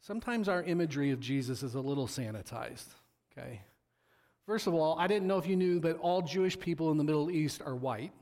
sometimes 0.00 0.48
our 0.48 0.62
imagery 0.62 1.12
of 1.12 1.20
Jesus 1.20 1.62
is 1.62 1.74
a 1.74 1.80
little 1.80 2.08
sanitized, 2.08 2.88
okay? 3.32 3.62
First 4.44 4.66
of 4.66 4.74
all, 4.74 4.98
I 4.98 5.06
didn't 5.06 5.26
know 5.26 5.38
if 5.38 5.46
you 5.46 5.56
knew, 5.56 5.80
but 5.80 5.98
all 5.98 6.20
Jewish 6.20 6.58
people 6.58 6.90
in 6.90 6.98
the 6.98 7.04
Middle 7.04 7.30
East 7.30 7.62
are 7.64 7.74
white, 7.74 8.12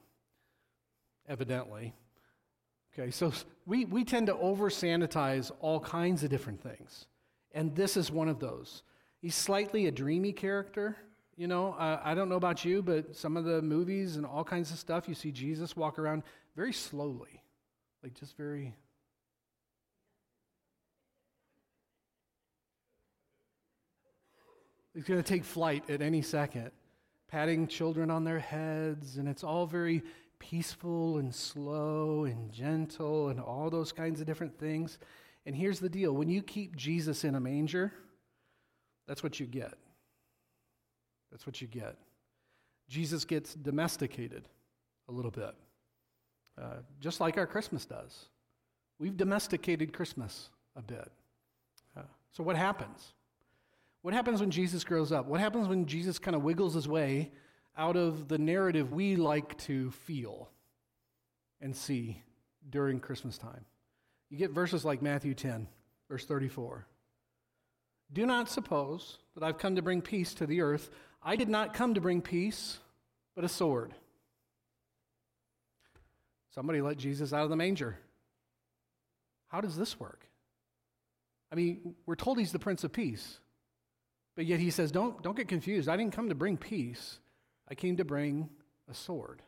evidently. 1.26 1.94
Okay, 2.92 3.10
so 3.10 3.32
we, 3.66 3.86
we 3.86 4.04
tend 4.04 4.26
to 4.26 4.36
over 4.36 4.68
sanitize 4.68 5.50
all 5.60 5.80
kinds 5.80 6.22
of 6.22 6.30
different 6.30 6.62
things. 6.62 7.06
And 7.52 7.74
this 7.74 7.96
is 7.96 8.10
one 8.10 8.28
of 8.28 8.38
those. 8.38 8.82
He's 9.18 9.34
slightly 9.34 9.86
a 9.86 9.90
dreamy 9.90 10.32
character. 10.32 10.96
You 11.36 11.46
know, 11.46 11.72
uh, 11.72 12.00
I 12.04 12.14
don't 12.14 12.28
know 12.28 12.36
about 12.36 12.64
you, 12.64 12.82
but 12.82 13.16
some 13.16 13.36
of 13.36 13.44
the 13.44 13.62
movies 13.62 14.16
and 14.16 14.26
all 14.26 14.44
kinds 14.44 14.70
of 14.70 14.78
stuff, 14.78 15.08
you 15.08 15.14
see 15.14 15.32
Jesus 15.32 15.74
walk 15.74 15.98
around 15.98 16.22
very 16.54 16.72
slowly, 16.72 17.41
like 18.02 18.14
just 18.14 18.36
very. 18.36 18.74
He's 24.94 25.04
going 25.04 25.22
to 25.22 25.26
take 25.26 25.44
flight 25.44 25.88
at 25.88 26.02
any 26.02 26.20
second, 26.20 26.70
patting 27.28 27.66
children 27.66 28.10
on 28.10 28.24
their 28.24 28.38
heads, 28.38 29.16
and 29.16 29.26
it's 29.26 29.42
all 29.42 29.66
very 29.66 30.02
peaceful 30.38 31.18
and 31.18 31.34
slow 31.34 32.24
and 32.24 32.52
gentle 32.52 33.28
and 33.28 33.40
all 33.40 33.70
those 33.70 33.92
kinds 33.92 34.20
of 34.20 34.26
different 34.26 34.58
things. 34.58 34.98
And 35.46 35.56
here's 35.56 35.80
the 35.80 35.88
deal 35.88 36.12
when 36.12 36.28
you 36.28 36.42
keep 36.42 36.76
Jesus 36.76 37.24
in 37.24 37.34
a 37.34 37.40
manger, 37.40 37.92
that's 39.06 39.22
what 39.22 39.40
you 39.40 39.46
get. 39.46 39.74
That's 41.30 41.46
what 41.46 41.60
you 41.62 41.68
get. 41.68 41.96
Jesus 42.88 43.24
gets 43.24 43.54
domesticated 43.54 44.46
a 45.08 45.12
little 45.12 45.30
bit, 45.30 45.54
uh, 46.60 46.76
just 47.00 47.20
like 47.20 47.38
our 47.38 47.46
Christmas 47.46 47.84
does. 47.84 48.26
We've 48.98 49.16
domesticated 49.16 49.92
Christmas 49.92 50.50
a 50.76 50.82
bit. 50.82 51.10
Uh, 51.96 52.02
so, 52.32 52.42
what 52.42 52.56
happens? 52.56 53.12
What 54.02 54.14
happens 54.14 54.40
when 54.40 54.50
Jesus 54.50 54.84
grows 54.84 55.12
up? 55.12 55.26
What 55.26 55.40
happens 55.40 55.68
when 55.68 55.86
Jesus 55.86 56.18
kind 56.18 56.34
of 56.34 56.42
wiggles 56.42 56.74
his 56.74 56.88
way 56.88 57.30
out 57.76 57.96
of 57.96 58.28
the 58.28 58.38
narrative 58.38 58.92
we 58.92 59.16
like 59.16 59.56
to 59.58 59.90
feel 59.92 60.50
and 61.60 61.74
see 61.74 62.22
during 62.68 63.00
Christmas 63.00 63.38
time? 63.38 63.64
You 64.28 64.38
get 64.38 64.50
verses 64.50 64.84
like 64.84 65.02
Matthew 65.02 65.34
10, 65.34 65.68
verse 66.08 66.24
34. 66.24 66.86
Do 68.12 68.26
not 68.26 68.48
suppose 68.48 69.18
that 69.34 69.44
I've 69.44 69.58
come 69.58 69.76
to 69.76 69.82
bring 69.82 70.02
peace 70.02 70.34
to 70.34 70.46
the 70.46 70.60
earth. 70.60 70.90
I 71.22 71.36
did 71.36 71.48
not 71.48 71.72
come 71.72 71.94
to 71.94 72.00
bring 72.00 72.20
peace, 72.20 72.78
but 73.34 73.44
a 73.44 73.48
sword. 73.48 73.94
Somebody 76.54 76.80
let 76.80 76.98
Jesus 76.98 77.32
out 77.32 77.44
of 77.44 77.50
the 77.50 77.56
manger. 77.56 77.98
How 79.48 79.60
does 79.60 79.76
this 79.76 79.98
work? 79.98 80.26
I 81.50 81.54
mean, 81.54 81.94
we're 82.06 82.14
told 82.14 82.38
he's 82.38 82.52
the 82.52 82.58
Prince 82.58 82.84
of 82.84 82.92
Peace, 82.92 83.38
but 84.36 84.46
yet 84.46 84.60
he 84.60 84.70
says, 84.70 84.90
don't, 84.90 85.22
don't 85.22 85.36
get 85.36 85.48
confused. 85.48 85.88
I 85.88 85.96
didn't 85.96 86.14
come 86.14 86.28
to 86.28 86.34
bring 86.34 86.56
peace, 86.56 87.18
I 87.68 87.74
came 87.74 87.96
to 87.96 88.04
bring 88.04 88.48
a 88.90 88.94
sword. 88.94 89.42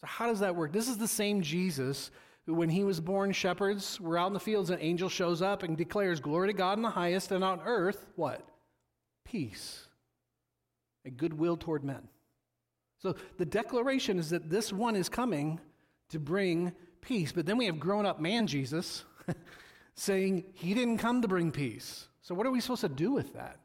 So, 0.00 0.06
how 0.06 0.26
does 0.26 0.40
that 0.40 0.56
work? 0.56 0.72
This 0.72 0.88
is 0.88 0.98
the 0.98 1.08
same 1.08 1.42
Jesus 1.42 2.10
who, 2.46 2.54
when 2.54 2.70
he 2.70 2.84
was 2.84 3.00
born, 3.00 3.32
shepherds 3.32 4.00
were 4.00 4.16
out 4.16 4.28
in 4.28 4.32
the 4.32 4.40
fields, 4.40 4.70
and 4.70 4.80
an 4.80 4.86
angel 4.86 5.08
shows 5.08 5.42
up 5.42 5.62
and 5.62 5.76
declares, 5.76 6.20
Glory 6.20 6.48
to 6.48 6.54
God 6.54 6.78
in 6.78 6.82
the 6.82 6.90
highest, 6.90 7.32
and 7.32 7.44
on 7.44 7.60
earth, 7.64 8.06
what? 8.16 8.48
Peace 9.24 9.86
and 11.04 11.16
goodwill 11.16 11.56
toward 11.56 11.84
men. 11.84 12.08
So 12.98 13.16
the 13.38 13.44
declaration 13.44 14.18
is 14.18 14.30
that 14.30 14.50
this 14.50 14.72
one 14.72 14.96
is 14.96 15.08
coming 15.08 15.60
to 16.10 16.18
bring 16.18 16.72
peace. 17.00 17.32
But 17.32 17.46
then 17.46 17.56
we 17.56 17.66
have 17.66 17.80
grown 17.80 18.06
up 18.06 18.20
man 18.20 18.46
Jesus 18.46 19.04
saying 19.94 20.44
he 20.54 20.74
didn't 20.74 20.98
come 20.98 21.22
to 21.22 21.28
bring 21.28 21.50
peace. 21.50 22.06
So 22.22 22.34
what 22.34 22.46
are 22.46 22.50
we 22.50 22.60
supposed 22.60 22.82
to 22.82 22.88
do 22.88 23.12
with 23.12 23.34
that? 23.34 23.58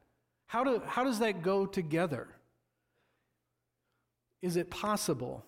How, 0.48 0.64
do, 0.64 0.82
how 0.86 1.04
does 1.04 1.20
that 1.20 1.42
go 1.42 1.66
together? 1.66 2.28
Is 4.42 4.56
it 4.56 4.70
possible 4.70 5.44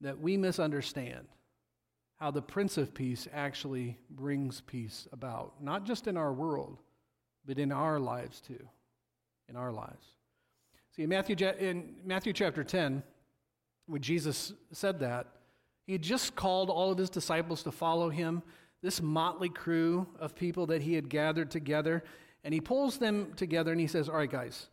that 0.00 0.20
we 0.20 0.36
misunderstand 0.36 1.26
how 2.16 2.30
the 2.30 2.42
Prince 2.42 2.78
of 2.78 2.94
Peace 2.94 3.26
actually 3.32 3.98
brings 4.08 4.60
peace 4.60 5.08
about, 5.12 5.54
not 5.60 5.84
just 5.84 6.06
in 6.06 6.16
our 6.16 6.32
world, 6.32 6.78
but 7.44 7.58
in 7.58 7.72
our 7.72 7.98
lives 7.98 8.40
too. 8.40 8.68
In 9.48 9.56
our 9.56 9.72
lives. 9.72 10.06
See, 10.94 11.02
in 11.02 11.08
Matthew, 11.08 11.36
in 11.58 11.96
Matthew 12.04 12.32
chapter 12.32 12.62
10, 12.62 13.02
when 13.86 14.00
Jesus 14.00 14.52
said 14.72 15.00
that, 15.00 15.26
he 15.86 15.92
had 15.92 16.02
just 16.02 16.34
called 16.34 16.70
all 16.70 16.90
of 16.90 16.98
his 16.98 17.10
disciples 17.10 17.62
to 17.64 17.72
follow 17.72 18.10
him, 18.10 18.42
this 18.82 19.00
motley 19.00 19.48
crew 19.48 20.06
of 20.18 20.34
people 20.34 20.66
that 20.66 20.82
he 20.82 20.94
had 20.94 21.08
gathered 21.08 21.50
together, 21.50 22.02
and 22.42 22.52
he 22.52 22.60
pulls 22.60 22.98
them 22.98 23.32
together 23.36 23.72
and 23.72 23.80
he 23.80 23.86
says, 23.86 24.08
All 24.08 24.16
right, 24.16 24.30
guys, 24.30 24.68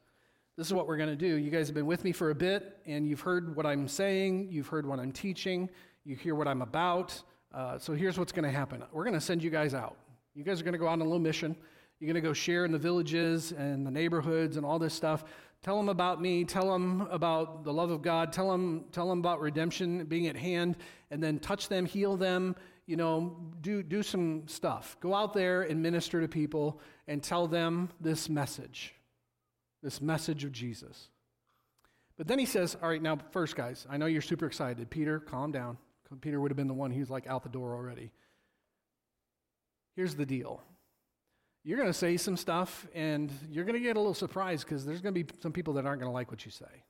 this 0.57 0.67
is 0.67 0.73
what 0.73 0.87
we're 0.87 0.97
going 0.97 1.09
to 1.09 1.15
do. 1.15 1.35
You 1.35 1.49
guys 1.49 1.67
have 1.67 1.75
been 1.75 1.85
with 1.85 2.03
me 2.03 2.11
for 2.11 2.29
a 2.29 2.35
bit, 2.35 2.77
and 2.85 3.07
you've 3.07 3.21
heard 3.21 3.55
what 3.55 3.65
I'm 3.65 3.87
saying, 3.87 4.49
you've 4.51 4.67
heard 4.67 4.85
what 4.85 4.99
I'm 4.99 5.11
teaching, 5.11 5.69
you 6.03 6.15
hear 6.15 6.35
what 6.35 6.47
I'm 6.47 6.61
about. 6.61 7.21
Uh, 7.53 7.77
so 7.77 7.93
here's 7.93 8.17
what's 8.17 8.31
going 8.31 8.45
to 8.45 8.51
happen 8.51 8.83
we're 8.93 9.03
going 9.03 9.13
to 9.13 9.21
send 9.21 9.43
you 9.43 9.49
guys 9.49 9.73
out. 9.73 9.97
You 10.33 10.43
guys 10.43 10.61
are 10.61 10.63
going 10.63 10.73
to 10.73 10.79
go 10.79 10.87
out 10.87 10.93
on 10.93 11.01
a 11.01 11.03
little 11.03 11.19
mission. 11.19 11.55
You're 11.99 12.07
going 12.07 12.21
to 12.21 12.27
go 12.27 12.33
share 12.33 12.65
in 12.65 12.71
the 12.71 12.79
villages 12.79 13.51
and 13.51 13.85
the 13.85 13.91
neighborhoods 13.91 14.57
and 14.57 14.65
all 14.65 14.79
this 14.79 14.93
stuff. 14.93 15.23
Tell 15.63 15.77
them 15.77 15.89
about 15.89 16.19
me. 16.21 16.43
Tell 16.43 16.71
them 16.71 17.07
about 17.11 17.63
the 17.63 17.71
love 17.71 17.91
of 17.91 18.01
God. 18.01 18.33
Tell 18.33 18.49
them, 18.49 18.85
tell 18.91 19.07
them 19.07 19.19
about 19.19 19.41
redemption 19.41 20.05
being 20.05 20.27
at 20.27 20.35
hand. 20.35 20.77
And 21.11 21.21
then 21.21 21.39
touch 21.39 21.67
them, 21.67 21.85
heal 21.85 22.17
them. 22.17 22.55
You 22.87 22.95
know, 22.97 23.37
do, 23.61 23.83
do 23.83 24.01
some 24.01 24.47
stuff. 24.47 24.97
Go 24.99 25.13
out 25.13 25.33
there 25.33 25.61
and 25.61 25.81
minister 25.81 26.19
to 26.19 26.27
people 26.27 26.81
and 27.07 27.21
tell 27.21 27.47
them 27.47 27.89
this 27.99 28.27
message, 28.27 28.95
this 29.83 30.01
message 30.01 30.43
of 30.43 30.51
Jesus. 30.51 31.09
But 32.17 32.27
then 32.27 32.39
he 32.39 32.45
says, 32.45 32.75
All 32.81 32.89
right, 32.89 33.01
now, 33.01 33.17
first, 33.31 33.55
guys, 33.55 33.85
I 33.89 33.97
know 33.97 34.07
you're 34.07 34.21
super 34.21 34.47
excited. 34.47 34.89
Peter, 34.89 35.19
calm 35.19 35.51
down. 35.51 35.77
Peter 36.19 36.41
would 36.41 36.51
have 36.51 36.57
been 36.57 36.67
the 36.67 36.73
one 36.73 36.91
who's 36.91 37.09
like 37.09 37.27
out 37.27 37.43
the 37.43 37.49
door 37.49 37.73
already. 37.73 38.11
Here's 39.95 40.15
the 40.15 40.25
deal 40.25 40.61
you're 41.63 41.77
going 41.77 41.89
to 41.89 41.93
say 41.93 42.17
some 42.17 42.37
stuff 42.37 42.87
and 42.93 43.31
you're 43.49 43.65
going 43.65 43.77
to 43.77 43.83
get 43.83 43.95
a 43.95 43.99
little 43.99 44.13
surprised 44.13 44.65
because 44.65 44.85
there's 44.85 45.01
going 45.01 45.13
to 45.13 45.23
be 45.23 45.33
some 45.41 45.51
people 45.51 45.75
that 45.75 45.85
aren't 45.85 46.01
going 46.01 46.09
to 46.09 46.13
like 46.13 46.31
what 46.31 46.45
you 46.45 46.51
say. 46.51 46.83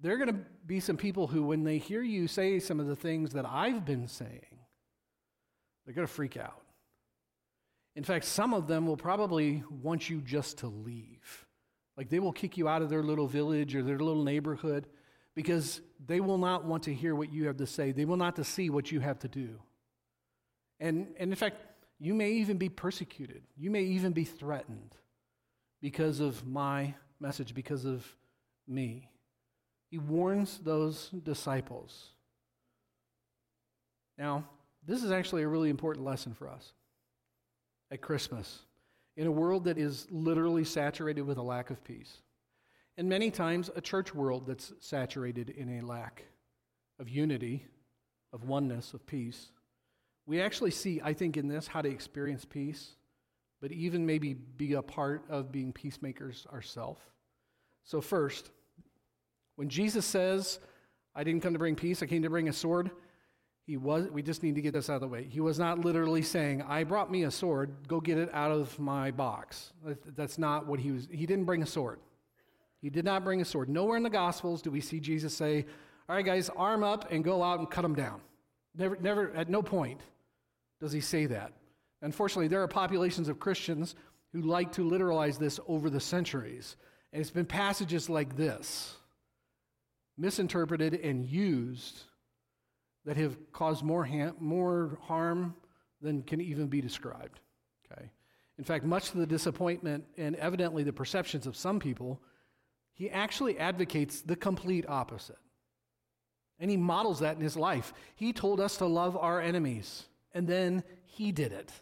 There 0.00 0.14
are 0.14 0.16
going 0.16 0.28
to 0.28 0.40
be 0.66 0.80
some 0.80 0.96
people 0.96 1.26
who, 1.26 1.44
when 1.44 1.62
they 1.62 1.78
hear 1.78 2.02
you 2.02 2.26
say 2.26 2.58
some 2.58 2.80
of 2.80 2.86
the 2.86 2.96
things 2.96 3.32
that 3.32 3.44
I've 3.46 3.84
been 3.84 4.08
saying, 4.08 4.58
they're 5.84 5.94
going 5.94 6.06
to 6.06 6.12
freak 6.12 6.36
out. 6.36 6.62
In 7.96 8.04
fact, 8.04 8.24
some 8.24 8.54
of 8.54 8.66
them 8.66 8.86
will 8.86 8.96
probably 8.96 9.62
want 9.82 10.08
you 10.08 10.20
just 10.20 10.58
to 10.58 10.68
leave. 10.68 11.46
Like 11.96 12.08
they 12.08 12.18
will 12.18 12.32
kick 12.32 12.56
you 12.56 12.66
out 12.68 12.82
of 12.82 12.88
their 12.88 13.02
little 13.02 13.26
village 13.26 13.76
or 13.76 13.82
their 13.82 13.98
little 13.98 14.24
neighborhood 14.24 14.86
because 15.34 15.80
they 16.06 16.20
will 16.20 16.38
not 16.38 16.64
want 16.64 16.84
to 16.84 16.94
hear 16.94 17.14
what 17.14 17.32
you 17.32 17.46
have 17.46 17.58
to 17.58 17.66
say. 17.66 17.92
They 17.92 18.04
will 18.04 18.16
not 18.16 18.36
to 18.36 18.44
see 18.44 18.70
what 18.70 18.90
you 18.90 19.00
have 19.00 19.18
to 19.20 19.28
do. 19.28 19.60
And, 20.78 21.08
and 21.18 21.30
in 21.30 21.36
fact, 21.36 21.56
you 22.00 22.14
may 22.14 22.30
even 22.32 22.56
be 22.56 22.70
persecuted. 22.70 23.42
You 23.56 23.70
may 23.70 23.82
even 23.82 24.12
be 24.12 24.24
threatened 24.24 24.94
because 25.82 26.18
of 26.20 26.46
my 26.46 26.94
message, 27.20 27.54
because 27.54 27.84
of 27.84 28.06
me. 28.66 29.10
He 29.90 29.98
warns 29.98 30.58
those 30.58 31.10
disciples. 31.10 32.08
Now, 34.16 34.44
this 34.86 35.04
is 35.04 35.10
actually 35.10 35.42
a 35.42 35.48
really 35.48 35.68
important 35.68 36.06
lesson 36.06 36.32
for 36.32 36.48
us 36.48 36.72
at 37.90 38.00
Christmas 38.00 38.60
in 39.16 39.26
a 39.26 39.32
world 39.32 39.64
that 39.64 39.76
is 39.76 40.06
literally 40.10 40.64
saturated 40.64 41.22
with 41.22 41.36
a 41.36 41.42
lack 41.42 41.68
of 41.68 41.84
peace. 41.84 42.18
And 42.96 43.08
many 43.08 43.30
times, 43.30 43.70
a 43.76 43.80
church 43.80 44.14
world 44.14 44.46
that's 44.46 44.72
saturated 44.80 45.50
in 45.50 45.78
a 45.78 45.86
lack 45.86 46.24
of 46.98 47.08
unity, 47.08 47.66
of 48.32 48.44
oneness, 48.44 48.94
of 48.94 49.06
peace. 49.06 49.48
We 50.26 50.40
actually 50.40 50.70
see, 50.70 51.00
I 51.02 51.12
think, 51.12 51.36
in 51.36 51.48
this 51.48 51.66
how 51.66 51.82
to 51.82 51.88
experience 51.88 52.44
peace, 52.44 52.96
but 53.60 53.72
even 53.72 54.06
maybe 54.06 54.34
be 54.34 54.74
a 54.74 54.82
part 54.82 55.24
of 55.28 55.50
being 55.50 55.72
peacemakers 55.72 56.46
ourselves. 56.52 57.00
So, 57.84 58.00
first, 58.00 58.50
when 59.56 59.68
Jesus 59.68 60.06
says, 60.06 60.60
I 61.14 61.24
didn't 61.24 61.42
come 61.42 61.52
to 61.52 61.58
bring 61.58 61.74
peace, 61.74 62.02
I 62.02 62.06
came 62.06 62.22
to 62.22 62.30
bring 62.30 62.48
a 62.48 62.52
sword, 62.52 62.90
he 63.66 63.76
was, 63.76 64.10
we 64.10 64.22
just 64.22 64.42
need 64.42 64.56
to 64.56 64.60
get 64.60 64.72
this 64.72 64.90
out 64.90 64.94
of 64.94 65.00
the 65.00 65.08
way. 65.08 65.28
He 65.30 65.40
was 65.40 65.58
not 65.58 65.78
literally 65.84 66.22
saying, 66.22 66.62
I 66.62 66.82
brought 66.82 67.10
me 67.10 67.24
a 67.24 67.30
sword, 67.30 67.72
go 67.86 68.00
get 68.00 68.18
it 68.18 68.28
out 68.32 68.50
of 68.50 68.76
my 68.78 69.10
box. 69.12 69.72
That's 70.16 70.38
not 70.38 70.66
what 70.66 70.80
he 70.80 70.90
was, 70.90 71.06
he 71.10 71.26
didn't 71.26 71.44
bring 71.44 71.62
a 71.62 71.66
sword. 71.66 72.00
He 72.80 72.90
did 72.90 73.04
not 73.04 73.22
bring 73.22 73.40
a 73.40 73.44
sword. 73.44 73.68
Nowhere 73.68 73.96
in 73.96 74.02
the 74.02 74.10
Gospels 74.10 74.62
do 74.62 74.70
we 74.70 74.80
see 74.80 74.98
Jesus 75.00 75.34
say, 75.34 75.66
All 76.08 76.16
right, 76.16 76.24
guys, 76.24 76.50
arm 76.56 76.82
up 76.82 77.12
and 77.12 77.22
go 77.22 77.42
out 77.42 77.58
and 77.58 77.70
cut 77.70 77.82
them 77.82 77.94
down. 77.94 78.20
Never, 78.76 78.96
never, 78.96 79.34
at 79.34 79.48
no 79.48 79.62
point 79.62 80.00
does 80.80 80.92
he 80.92 81.00
say 81.00 81.26
that. 81.26 81.52
Unfortunately, 82.02 82.48
there 82.48 82.62
are 82.62 82.68
populations 82.68 83.28
of 83.28 83.38
Christians 83.40 83.94
who 84.32 84.42
like 84.42 84.72
to 84.72 84.82
literalize 84.82 85.38
this 85.38 85.60
over 85.66 85.90
the 85.90 86.00
centuries. 86.00 86.76
And 87.12 87.20
it's 87.20 87.30
been 87.30 87.46
passages 87.46 88.08
like 88.08 88.36
this, 88.36 88.96
misinterpreted 90.16 90.94
and 90.94 91.26
used, 91.26 92.04
that 93.04 93.16
have 93.16 93.36
caused 93.52 93.82
more, 93.82 94.04
ha- 94.04 94.32
more 94.38 94.98
harm 95.02 95.54
than 96.00 96.22
can 96.22 96.40
even 96.40 96.68
be 96.68 96.80
described. 96.80 97.40
Okay? 97.90 98.10
In 98.58 98.64
fact, 98.64 98.84
much 98.84 99.10
to 99.10 99.18
the 99.18 99.26
disappointment 99.26 100.04
and 100.16 100.36
evidently 100.36 100.84
the 100.84 100.92
perceptions 100.92 101.46
of 101.46 101.56
some 101.56 101.80
people, 101.80 102.20
he 102.92 103.10
actually 103.10 103.58
advocates 103.58 104.20
the 104.20 104.36
complete 104.36 104.84
opposite. 104.88 105.38
And 106.60 106.70
he 106.70 106.76
models 106.76 107.20
that 107.20 107.36
in 107.36 107.42
his 107.42 107.56
life. 107.56 107.92
He 108.14 108.32
told 108.32 108.60
us 108.60 108.76
to 108.76 108.86
love 108.86 109.16
our 109.16 109.40
enemies, 109.40 110.04
and 110.34 110.46
then 110.46 110.84
he 111.06 111.32
did 111.32 111.52
it. 111.52 111.72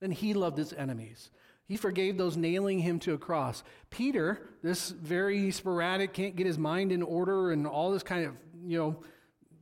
Then 0.00 0.10
he 0.10 0.34
loved 0.34 0.58
his 0.58 0.72
enemies. 0.72 1.30
He 1.66 1.76
forgave 1.76 2.18
those 2.18 2.36
nailing 2.36 2.80
him 2.80 2.98
to 3.00 3.14
a 3.14 3.18
cross. 3.18 3.62
Peter, 3.90 4.40
this 4.60 4.90
very 4.90 5.52
sporadic, 5.52 6.12
can't 6.12 6.34
get 6.34 6.46
his 6.46 6.58
mind 6.58 6.90
in 6.90 7.00
order, 7.00 7.52
and 7.52 7.64
all 7.64 7.92
this 7.92 8.02
kind 8.02 8.26
of, 8.26 8.34
you 8.66 8.76
know, 8.76 9.02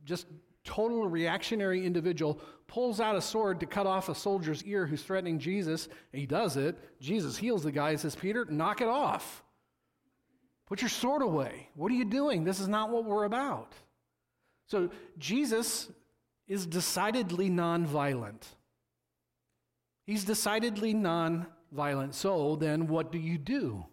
just 0.05 0.25
total 0.63 1.07
reactionary 1.07 1.85
individual, 1.85 2.41
pulls 2.65 2.99
out 2.99 3.15
a 3.15 3.21
sword 3.21 3.59
to 3.59 3.67
cut 3.67 3.85
off 3.85 4.09
a 4.09 4.15
soldier's 4.15 4.63
ear 4.63 4.87
who's 4.87 5.03
threatening 5.03 5.37
Jesus. 5.37 5.87
He 6.11 6.25
does 6.25 6.57
it. 6.57 6.79
Jesus 6.99 7.37
heals 7.37 7.63
the 7.63 7.71
guy 7.71 7.91
and 7.91 7.99
says, 7.99 8.15
Peter, 8.15 8.45
knock 8.45 8.81
it 8.81 8.87
off. 8.87 9.43
Put 10.65 10.81
your 10.81 10.89
sword 10.89 11.21
away. 11.21 11.69
What 11.75 11.91
are 11.91 11.95
you 11.95 12.05
doing? 12.05 12.43
This 12.43 12.59
is 12.59 12.67
not 12.67 12.89
what 12.89 13.05
we're 13.05 13.25
about. 13.25 13.73
So 14.69 14.91
Jesus 15.17 15.89
is 16.47 16.65
decidedly 16.65 17.49
nonviolent. 17.49 18.43
He's 20.05 20.23
decidedly 20.23 20.93
nonviolent. 20.93 22.13
So 22.13 22.55
then, 22.55 22.87
what 22.87 23.11
do 23.11 23.17
you 23.17 23.37
do 23.37 23.85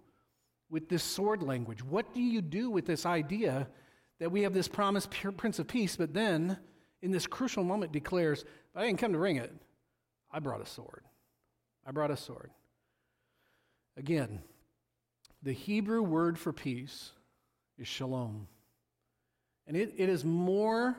with 0.70 0.88
this 0.88 1.02
sword 1.02 1.42
language? 1.42 1.82
What 1.82 2.12
do 2.14 2.20
you 2.20 2.42
do 2.42 2.70
with 2.70 2.86
this 2.86 3.06
idea 3.06 3.68
that 4.18 4.30
we 4.30 4.42
have 4.42 4.54
this 4.54 4.68
promised 4.68 5.10
Prince 5.10 5.58
of 5.58 5.66
Peace, 5.66 5.96
but 5.96 6.14
then 6.14 6.58
in 7.02 7.10
this 7.10 7.26
crucial 7.26 7.64
moment 7.64 7.92
declares, 7.92 8.44
I 8.74 8.86
didn't 8.86 8.98
come 8.98 9.12
to 9.12 9.18
bring 9.18 9.36
it. 9.36 9.52
I 10.30 10.38
brought 10.40 10.62
a 10.62 10.66
sword. 10.66 11.04
I 11.86 11.90
brought 11.90 12.10
a 12.10 12.16
sword. 12.16 12.50
Again, 13.96 14.40
the 15.42 15.52
Hebrew 15.52 16.02
word 16.02 16.38
for 16.38 16.52
peace 16.52 17.12
is 17.78 17.86
shalom. 17.86 18.48
And 19.66 19.76
it, 19.76 19.94
it 19.96 20.08
is 20.08 20.24
more 20.24 20.96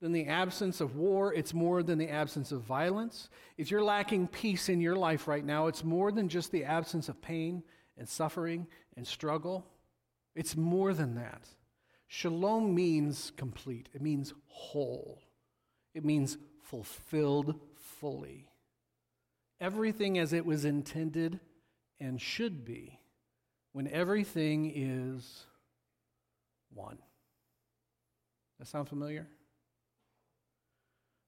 than 0.00 0.12
the 0.12 0.26
absence 0.26 0.80
of 0.80 0.96
war, 0.96 1.32
it's 1.34 1.52
more 1.52 1.82
than 1.82 1.98
the 1.98 2.08
absence 2.08 2.52
of 2.52 2.62
violence. 2.62 3.28
If 3.58 3.70
you're 3.70 3.84
lacking 3.84 4.28
peace 4.28 4.68
in 4.68 4.80
your 4.80 4.96
life 4.96 5.28
right 5.28 5.44
now, 5.44 5.66
it's 5.66 5.84
more 5.84 6.10
than 6.10 6.28
just 6.28 6.50
the 6.50 6.64
absence 6.64 7.08
of 7.08 7.20
pain 7.20 7.62
and 7.98 8.08
suffering 8.08 8.66
and 8.96 9.06
struggle. 9.06 9.66
It's 10.34 10.56
more 10.56 10.94
than 10.94 11.16
that. 11.16 11.42
Shalom 12.06 12.74
means 12.74 13.30
complete, 13.36 13.88
it 13.94 14.00
means 14.00 14.32
whole, 14.46 15.20
it 15.94 16.04
means 16.04 16.38
fulfilled 16.62 17.54
fully. 18.00 18.48
Everything 19.60 20.18
as 20.18 20.32
it 20.32 20.46
was 20.46 20.64
intended 20.64 21.38
and 22.00 22.20
should 22.20 22.64
be 22.64 22.98
when 23.72 23.86
everything 23.86 24.72
is 24.74 25.44
one. 26.72 26.98
That 28.60 28.68
sound 28.68 28.88
familiar? 28.88 29.26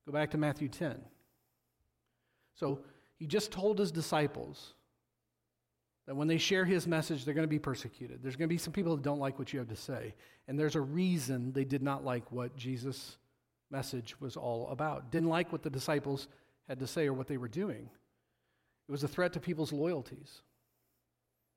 Go 0.07 0.13
back 0.13 0.31
to 0.33 0.39
Matthew 0.39 0.69
10. 0.69 1.01
So 2.55 2.81
he 3.19 3.27
just 3.27 3.51
told 3.51 3.79
his 3.79 3.91
disciples 3.91 4.75
that 6.07 6.15
when 6.15 6.29
they 6.29 6.37
share 6.37 6.67
his 6.67 6.87
message, 6.87 7.25
they're 7.25 7.33
going 7.33 7.47
to 7.47 7.49
be 7.49 7.59
persecuted. 7.59 8.23
There's 8.23 8.37
going 8.37 8.49
to 8.49 8.53
be 8.53 8.59
some 8.59 8.75
people 8.75 8.95
that 8.97 9.03
don't 9.03 9.19
like 9.19 9.39
what 9.39 9.51
you 9.51 9.59
have 9.61 9.69
to 9.69 9.77
say. 9.77 10.15
And 10.47 10.59
there's 10.59 10.77
a 10.77 10.81
reason 10.83 11.53
they 11.53 11.65
did 11.65 11.83
not 11.83 12.05
like 12.05 12.31
what 12.31 12.55
Jesus' 12.55 13.17
message 13.71 14.21
was 14.21 14.37
all 14.37 14.69
about. 14.69 15.11
Didn't 15.11 15.31
like 15.31 15.53
what 15.53 15.63
the 15.63 15.71
disciples 15.71 16.29
had 16.69 16.79
to 16.81 16.87
say 16.87 17.07
or 17.07 17.15
what 17.15 17.29
they 17.29 17.39
were 17.39 17.49
doing. 17.49 17.89
It 18.89 18.93
was 18.93 19.05
a 19.05 19.09
threat 19.09 19.33
to 19.33 19.41
people's 19.41 19.73
loyalties. 19.73 20.43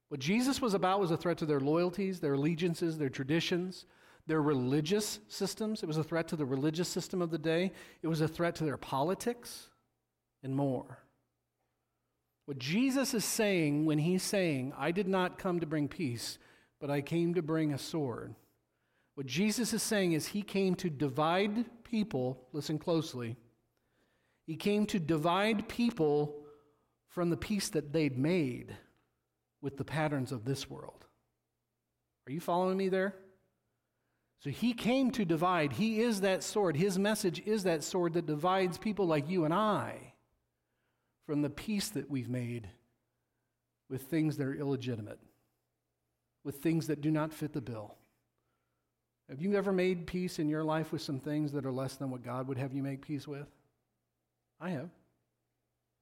What 0.08 0.22
Jesus 0.22 0.62
was 0.62 0.74
about 0.74 1.02
was 1.02 1.12
a 1.12 1.18
threat 1.18 1.40
to 1.40 1.46
their 1.46 1.60
loyalties, 1.60 2.22
their 2.22 2.36
allegiances, 2.36 2.98
their 2.98 3.10
traditions, 3.10 3.86
their 4.28 4.42
religious 4.42 5.20
systems. 5.28 5.84
It 5.84 5.88
was 5.88 5.98
a 5.98 6.04
threat 6.04 6.28
to 6.30 6.36
the 6.36 6.46
religious 6.46 6.90
system 6.90 7.22
of 7.22 7.32
the 7.32 7.38
day. 7.38 7.72
It 8.02 8.08
was 8.08 8.22
a 8.22 8.28
threat 8.28 8.56
to 8.56 8.64
their 8.64 8.78
politics 8.78 9.70
and 10.44 10.56
more. 10.56 11.00
What 12.46 12.60
Jesus 12.60 13.14
is 13.14 13.26
saying 13.26 13.86
when 13.86 13.98
he's 13.98 14.24
saying, 14.24 14.74
I 14.78 14.92
did 14.92 15.08
not 15.08 15.40
come 15.40 15.60
to 15.60 15.66
bring 15.66 15.88
peace, 15.88 16.38
but 16.80 16.92
I 16.92 17.02
came 17.02 17.34
to 17.34 17.42
bring 17.42 17.74
a 17.74 17.78
sword. 17.78 18.36
What 19.16 19.26
Jesus 19.26 19.74
is 19.74 19.82
saying 19.82 20.14
is 20.14 20.28
he 20.28 20.42
came 20.42 20.76
to 20.76 20.90
divide 20.90 21.66
people, 21.84 22.48
listen 22.52 22.78
closely. 22.78 23.38
He 24.46 24.56
came 24.56 24.86
to 24.88 25.00
divide 25.00 25.68
people 25.68 26.36
from 27.10 27.30
the 27.30 27.38
peace 27.38 27.70
that 27.70 27.94
they'd 27.94 28.18
made 28.18 28.76
with 29.62 29.78
the 29.78 29.86
patterns 29.86 30.32
of 30.32 30.46
this 30.46 30.70
world. 30.70 31.06
Are 32.28 32.32
you 32.32 32.40
following 32.40 32.78
me 32.78 32.90
there? 32.90 33.16
So 34.39 34.50
he 34.50 34.74
came 34.74 35.12
to 35.12 35.26
divide. 35.26 35.74
He 35.74 36.02
is 36.02 36.21
that 36.21 36.43
sword. 36.43 36.76
His 36.78 37.00
message 37.00 37.41
is 37.45 37.63
that 37.63 37.84
sword 37.84 38.13
that 38.13 38.28
divides 38.28 38.78
people 38.78 39.08
like 39.08 39.30
you 39.30 39.45
and 39.45 39.54
I 39.54 40.13
from 41.26 41.41
the 41.41 41.50
peace 41.50 41.89
that 41.89 42.10
we've 42.10 42.30
made 42.30 42.69
with 43.89 44.04
things 44.04 44.38
that 44.38 44.45
are 44.45 44.56
illegitimate, 44.56 45.19
with 46.43 46.58
things 46.58 46.88
that 46.88 47.02
do 47.02 47.12
not 47.12 47.34
fit 47.34 47.54
the 47.54 47.62
bill. 47.62 47.95
Have 49.30 49.41
you 49.41 49.56
ever 49.56 49.71
made 49.71 50.06
peace 50.06 50.38
in 50.38 50.50
your 50.50 50.63
life 50.63 50.91
with 50.91 51.02
some 51.02 51.19
things 51.19 51.52
that 51.54 51.65
are 51.65 51.71
less 51.71 51.95
than 51.95 52.12
what 52.12 52.24
God 52.24 52.48
would 52.48 52.60
have 52.60 52.74
you 52.74 52.84
make 52.84 53.06
peace 53.06 53.28
with? 53.28 53.48
I 54.62 54.69
have. 54.69 54.89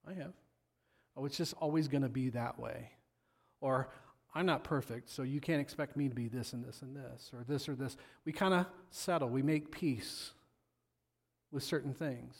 I 0.06 0.12
have. 0.12 0.32
Oh, 1.16 1.24
it's 1.24 1.36
just 1.36 1.54
always 1.54 1.88
going 1.88 2.02
to 2.02 2.08
be 2.08 2.30
that 2.30 2.58
way. 2.58 2.90
Or 3.60 3.88
I'm 4.34 4.46
not 4.46 4.64
perfect, 4.64 5.10
so 5.10 5.22
you 5.22 5.40
can't 5.40 5.60
expect 5.60 5.96
me 5.96 6.08
to 6.08 6.14
be 6.14 6.26
this 6.26 6.52
and 6.52 6.64
this 6.64 6.82
and 6.82 6.96
this, 6.96 7.30
or 7.32 7.44
this 7.44 7.68
or 7.68 7.76
this. 7.76 7.96
We 8.24 8.32
kind 8.32 8.52
of 8.52 8.66
settle, 8.90 9.28
we 9.28 9.42
make 9.42 9.70
peace 9.70 10.32
with 11.52 11.62
certain 11.62 11.94
things. 11.94 12.36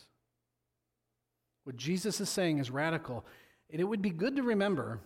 What 1.62 1.76
Jesus 1.76 2.20
is 2.20 2.28
saying 2.28 2.59
is 2.59 2.70
radical. 2.70 3.24
And 3.70 3.80
it 3.80 3.85
would 3.85 4.02
be 4.02 4.11
good 4.11 4.37
to 4.37 4.42
remember, 4.42 5.00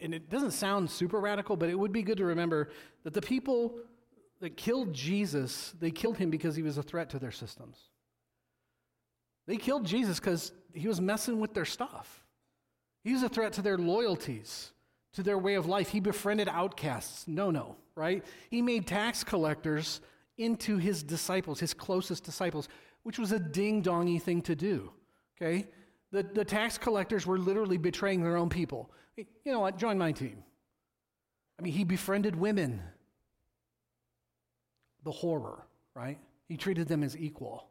and 0.00 0.14
it 0.14 0.28
doesn't 0.28 0.50
sound 0.50 0.90
super 0.90 1.20
radical, 1.20 1.56
but 1.56 1.70
it 1.70 1.78
would 1.78 1.92
be 1.92 2.02
good 2.02 2.18
to 2.18 2.24
remember 2.24 2.70
that 3.04 3.14
the 3.14 3.22
people 3.22 3.78
that 4.40 4.56
killed 4.56 4.92
Jesus, 4.92 5.74
they 5.80 5.90
killed 5.90 6.18
him 6.18 6.28
because 6.28 6.56
he 6.56 6.62
was 6.62 6.76
a 6.76 6.82
threat 6.82 7.08
to 7.10 7.18
their 7.18 7.30
systems. 7.30 7.78
They 9.46 9.56
killed 9.56 9.86
Jesus 9.86 10.18
because 10.18 10.52
he 10.74 10.88
was 10.88 11.00
messing 11.00 11.40
with 11.40 11.54
their 11.54 11.64
stuff. 11.64 12.24
He 13.02 13.12
was 13.12 13.22
a 13.22 13.28
threat 13.28 13.52
to 13.54 13.62
their 13.62 13.78
loyalties, 13.78 14.72
to 15.16 15.22
their 15.22 15.38
way 15.38 15.54
of 15.54 15.66
life. 15.66 15.88
He 15.88 15.98
befriended 15.98 16.46
outcasts. 16.46 17.26
No, 17.26 17.50
no, 17.50 17.76
right? 17.94 18.22
He 18.50 18.60
made 18.62 18.86
tax 18.86 19.24
collectors 19.24 20.02
into 20.36 20.76
his 20.76 21.02
disciples, 21.02 21.58
his 21.58 21.72
closest 21.72 22.22
disciples, 22.22 22.68
which 23.02 23.18
was 23.18 23.32
a 23.32 23.38
ding 23.38 23.82
dongy 23.82 24.20
thing 24.20 24.42
to 24.42 24.54
do. 24.54 24.92
Okay? 25.36 25.66
The, 26.12 26.22
the 26.22 26.44
tax 26.44 26.76
collectors 26.76 27.26
were 27.26 27.38
literally 27.38 27.78
betraying 27.78 28.22
their 28.22 28.36
own 28.36 28.50
people. 28.50 28.90
You 29.16 29.52
know 29.52 29.60
what? 29.60 29.78
Join 29.78 29.96
my 29.96 30.12
team. 30.12 30.44
I 31.58 31.62
mean, 31.62 31.72
he 31.72 31.84
befriended 31.84 32.36
women. 32.36 32.82
The 35.04 35.12
horror, 35.12 35.64
right? 35.94 36.18
He 36.46 36.58
treated 36.58 36.88
them 36.88 37.02
as 37.02 37.16
equal. 37.16 37.68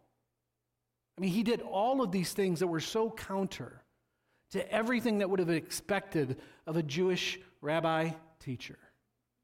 I 1.15 1.21
mean, 1.21 1.29
he 1.29 1.43
did 1.43 1.61
all 1.61 2.01
of 2.01 2.11
these 2.11 2.33
things 2.33 2.59
that 2.61 2.67
were 2.67 2.79
so 2.79 3.11
counter 3.11 3.83
to 4.55 4.71
everything 4.71 5.19
that 5.19 5.29
would 5.29 5.39
have 5.39 5.47
been 5.47 5.57
expected 5.57 6.37
of 6.67 6.75
a 6.75 6.83
Jewish 6.83 7.39
rabbi 7.61 8.11
teacher. 8.39 8.77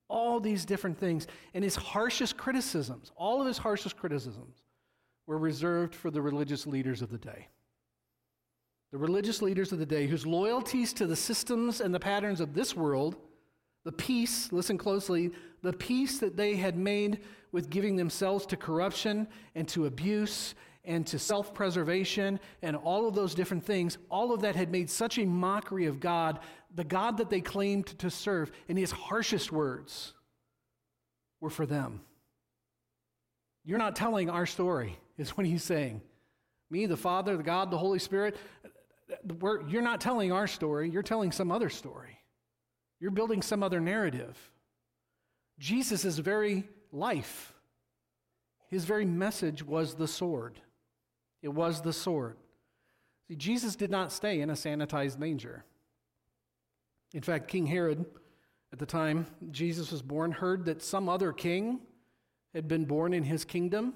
All 0.09 0.39
these 0.39 0.65
different 0.65 0.97
things. 0.97 1.27
And 1.53 1.63
his 1.63 1.75
harshest 1.75 2.35
criticisms, 2.35 3.11
all 3.15 3.39
of 3.39 3.47
his 3.47 3.57
harshest 3.57 3.95
criticisms, 3.95 4.57
were 5.27 5.37
reserved 5.37 5.95
for 5.95 6.11
the 6.11 6.21
religious 6.21 6.67
leaders 6.67 7.01
of 7.01 7.09
the 7.09 7.17
day 7.17 7.47
the 8.91 8.97
religious 8.97 9.41
leaders 9.41 9.71
of 9.71 9.79
the 9.79 9.85
day, 9.85 10.05
whose 10.05 10.25
loyalties 10.25 10.91
to 10.93 11.07
the 11.07 11.15
systems 11.15 11.79
and 11.79 11.95
the 11.95 11.99
patterns 11.99 12.41
of 12.41 12.53
this 12.53 12.75
world, 12.75 13.15
the 13.85 13.91
peace, 13.91 14.51
listen 14.51 14.77
closely, 14.77 15.31
the 15.61 15.73
peace 15.73 16.19
that 16.19 16.35
they 16.35 16.55
had 16.55 16.77
made 16.77 17.21
with 17.53 17.69
giving 17.69 17.95
themselves 17.95 18.45
to 18.45 18.57
corruption 18.57 19.27
and 19.55 19.67
to 19.69 19.85
abuse 19.85 20.55
and 20.83 21.05
to 21.07 21.19
self 21.19 21.53
preservation 21.53 22.39
and 22.61 22.75
all 22.75 23.07
of 23.07 23.15
those 23.15 23.35
different 23.35 23.65
things, 23.65 23.97
all 24.09 24.33
of 24.33 24.41
that 24.41 24.55
had 24.55 24.71
made 24.71 24.89
such 24.89 25.17
a 25.17 25.25
mockery 25.25 25.85
of 25.85 25.99
God, 25.99 26.39
the 26.73 26.83
God 26.83 27.17
that 27.17 27.29
they 27.29 27.41
claimed 27.41 27.87
to 27.99 28.09
serve. 28.09 28.51
And 28.67 28.77
his 28.77 28.91
harshest 28.91 29.51
words 29.51 30.13
were 31.39 31.49
for 31.49 31.65
them. 31.65 32.01
You're 33.63 33.77
not 33.77 33.95
telling 33.95 34.29
our 34.29 34.45
story, 34.45 34.97
is 35.17 35.37
what 35.37 35.45
he's 35.45 35.63
saying. 35.63 36.01
Me, 36.69 36.85
the 36.85 36.97
Father, 36.97 37.37
the 37.37 37.43
God, 37.43 37.69
the 37.69 37.77
Holy 37.77 37.99
Spirit, 37.99 38.37
you're 39.67 39.81
not 39.81 40.01
telling 40.01 40.31
our 40.31 40.47
story, 40.47 40.89
you're 40.89 41.03
telling 41.03 41.31
some 41.31 41.51
other 41.51 41.69
story. 41.69 42.17
You're 42.99 43.11
building 43.11 43.41
some 43.41 43.61
other 43.61 43.79
narrative. 43.79 44.37
Jesus' 45.59 46.17
very 46.17 46.67
life, 46.91 47.53
his 48.69 48.85
very 48.85 49.05
message 49.05 49.63
was 49.63 49.95
the 49.95 50.07
sword. 50.07 50.59
It 51.41 51.49
was 51.49 51.81
the 51.81 51.93
sword. 51.93 52.37
See, 53.27 53.35
Jesus 53.35 53.75
did 53.75 53.89
not 53.91 54.11
stay 54.11 54.41
in 54.41 54.49
a 54.49 54.53
sanitized 54.53 55.17
manger. 55.17 55.65
In 57.13 57.21
fact, 57.21 57.47
King 57.47 57.65
Herod, 57.65 58.05
at 58.71 58.79
the 58.79 58.85
time 58.85 59.27
Jesus 59.51 59.91
was 59.91 60.01
born, 60.01 60.31
heard 60.31 60.65
that 60.65 60.81
some 60.81 61.09
other 61.09 61.33
king 61.33 61.79
had 62.53 62.67
been 62.67 62.85
born 62.85 63.13
in 63.13 63.23
his 63.23 63.45
kingdom. 63.45 63.93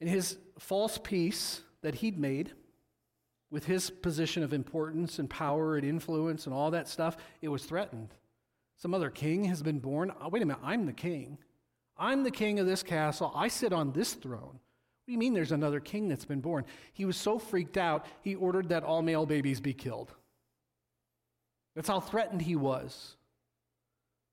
And 0.00 0.08
his 0.08 0.36
false 0.58 0.98
peace 0.98 1.60
that 1.82 1.96
he'd 1.96 2.18
made 2.18 2.52
with 3.50 3.64
his 3.64 3.90
position 3.90 4.42
of 4.42 4.52
importance 4.52 5.18
and 5.18 5.28
power 5.28 5.76
and 5.76 5.84
influence 5.84 6.46
and 6.46 6.54
all 6.54 6.70
that 6.70 6.88
stuff, 6.88 7.16
it 7.42 7.48
was 7.48 7.64
threatened. 7.64 8.14
Some 8.76 8.94
other 8.94 9.10
king 9.10 9.44
has 9.44 9.62
been 9.62 9.78
born. 9.78 10.12
Oh, 10.20 10.28
wait 10.28 10.42
a 10.42 10.46
minute, 10.46 10.62
I'm 10.62 10.86
the 10.86 10.92
king. 10.92 11.38
I'm 11.98 12.22
the 12.22 12.30
king 12.30 12.58
of 12.58 12.66
this 12.66 12.82
castle. 12.82 13.30
I 13.34 13.48
sit 13.48 13.72
on 13.72 13.92
this 13.92 14.14
throne. 14.14 14.58
What 15.00 15.06
do 15.06 15.12
you 15.12 15.18
mean 15.18 15.34
there's 15.34 15.52
another 15.52 15.80
king 15.80 16.08
that's 16.08 16.24
been 16.24 16.40
born? 16.40 16.64
He 16.92 17.04
was 17.04 17.16
so 17.16 17.38
freaked 17.38 17.76
out, 17.76 18.06
he 18.22 18.34
ordered 18.34 18.68
that 18.68 18.84
all 18.84 19.02
male 19.02 19.26
babies 19.26 19.60
be 19.60 19.74
killed. 19.74 20.12
That's 21.74 21.88
how 21.88 22.00
threatened 22.00 22.42
he 22.42 22.56
was 22.56 23.16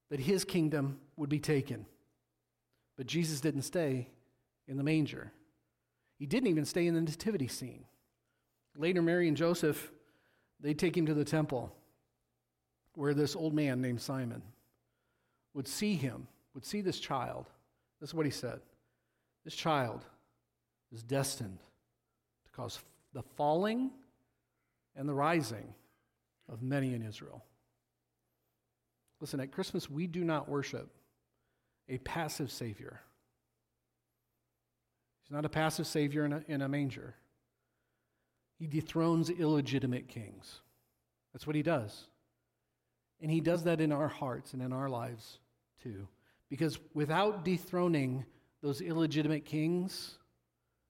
that 0.10 0.20
his 0.20 0.44
kingdom 0.44 1.00
would 1.16 1.30
be 1.30 1.40
taken. 1.40 1.86
But 2.96 3.08
Jesus 3.08 3.42
didn't 3.42 3.64
stay 3.64 4.08
in 4.68 4.78
the 4.78 4.84
manger. 4.84 5.32
He 6.18 6.26
didn't 6.26 6.50
even 6.50 6.66
stay 6.66 6.88
in 6.88 6.96
the 6.96 7.02
nativity 7.02 7.48
scene. 7.48 7.86
Later, 8.76 9.02
Mary 9.02 9.28
and 9.28 9.38
Joseph, 9.38 9.92
they 10.60 10.74
take 10.74 10.96
him 10.96 11.06
to 11.08 11.14
the 11.14 11.26
temple 11.26 11.74
where 12.94 13.14
this 13.14 13.36
old 13.36 13.54
man 13.54 13.82
named 13.82 14.02
Simon 14.02 14.42
would 15.54 15.68
see 15.68 15.96
him, 15.96 16.28
would 16.54 16.66
see 16.66 16.82
this 16.82 17.00
child. 17.00 17.50
This 18.00 18.12
is 18.12 18.14
what 18.14 18.26
he 18.26 18.32
said 18.32 18.60
This 19.44 19.56
child 19.56 20.06
is 20.94 21.04
destined 21.04 21.60
to 22.46 22.52
cause 22.52 22.80
the 23.14 23.24
falling 23.36 23.92
and 24.96 25.08
the 25.08 25.14
rising 25.14 25.74
of 26.50 26.62
many 26.62 26.94
in 26.94 27.02
Israel. 27.02 27.44
Listen, 29.20 29.40
at 29.40 29.52
Christmas, 29.52 29.90
we 29.90 30.08
do 30.08 30.24
not 30.24 30.48
worship 30.48 30.90
a 31.90 31.98
passive 32.00 32.52
Savior. 32.52 33.00
He's 35.24 35.32
not 35.32 35.46
a 35.46 35.50
passive 35.50 35.88
Savior 35.88 36.26
in 36.26 36.34
a, 36.34 36.44
in 36.48 36.62
a 36.62 36.70
manger. 36.70 37.16
He 38.60 38.68
dethrones 38.68 39.30
illegitimate 39.30 40.08
kings. 40.08 40.62
That's 41.34 41.46
what 41.46 41.56
he 41.56 41.64
does. 41.64 42.08
And 43.22 43.32
he 43.32 43.42
does 43.42 43.64
that 43.64 43.82
in 43.82 43.92
our 43.92 44.08
hearts 44.08 44.54
and 44.54 44.62
in 44.62 44.72
our 44.72 44.90
lives 44.90 45.40
too. 45.82 46.08
Because 46.50 46.80
without 46.94 47.44
dethroning 47.44 48.26
those 48.62 48.82
illegitimate 48.82 49.46
kings, 49.46 50.18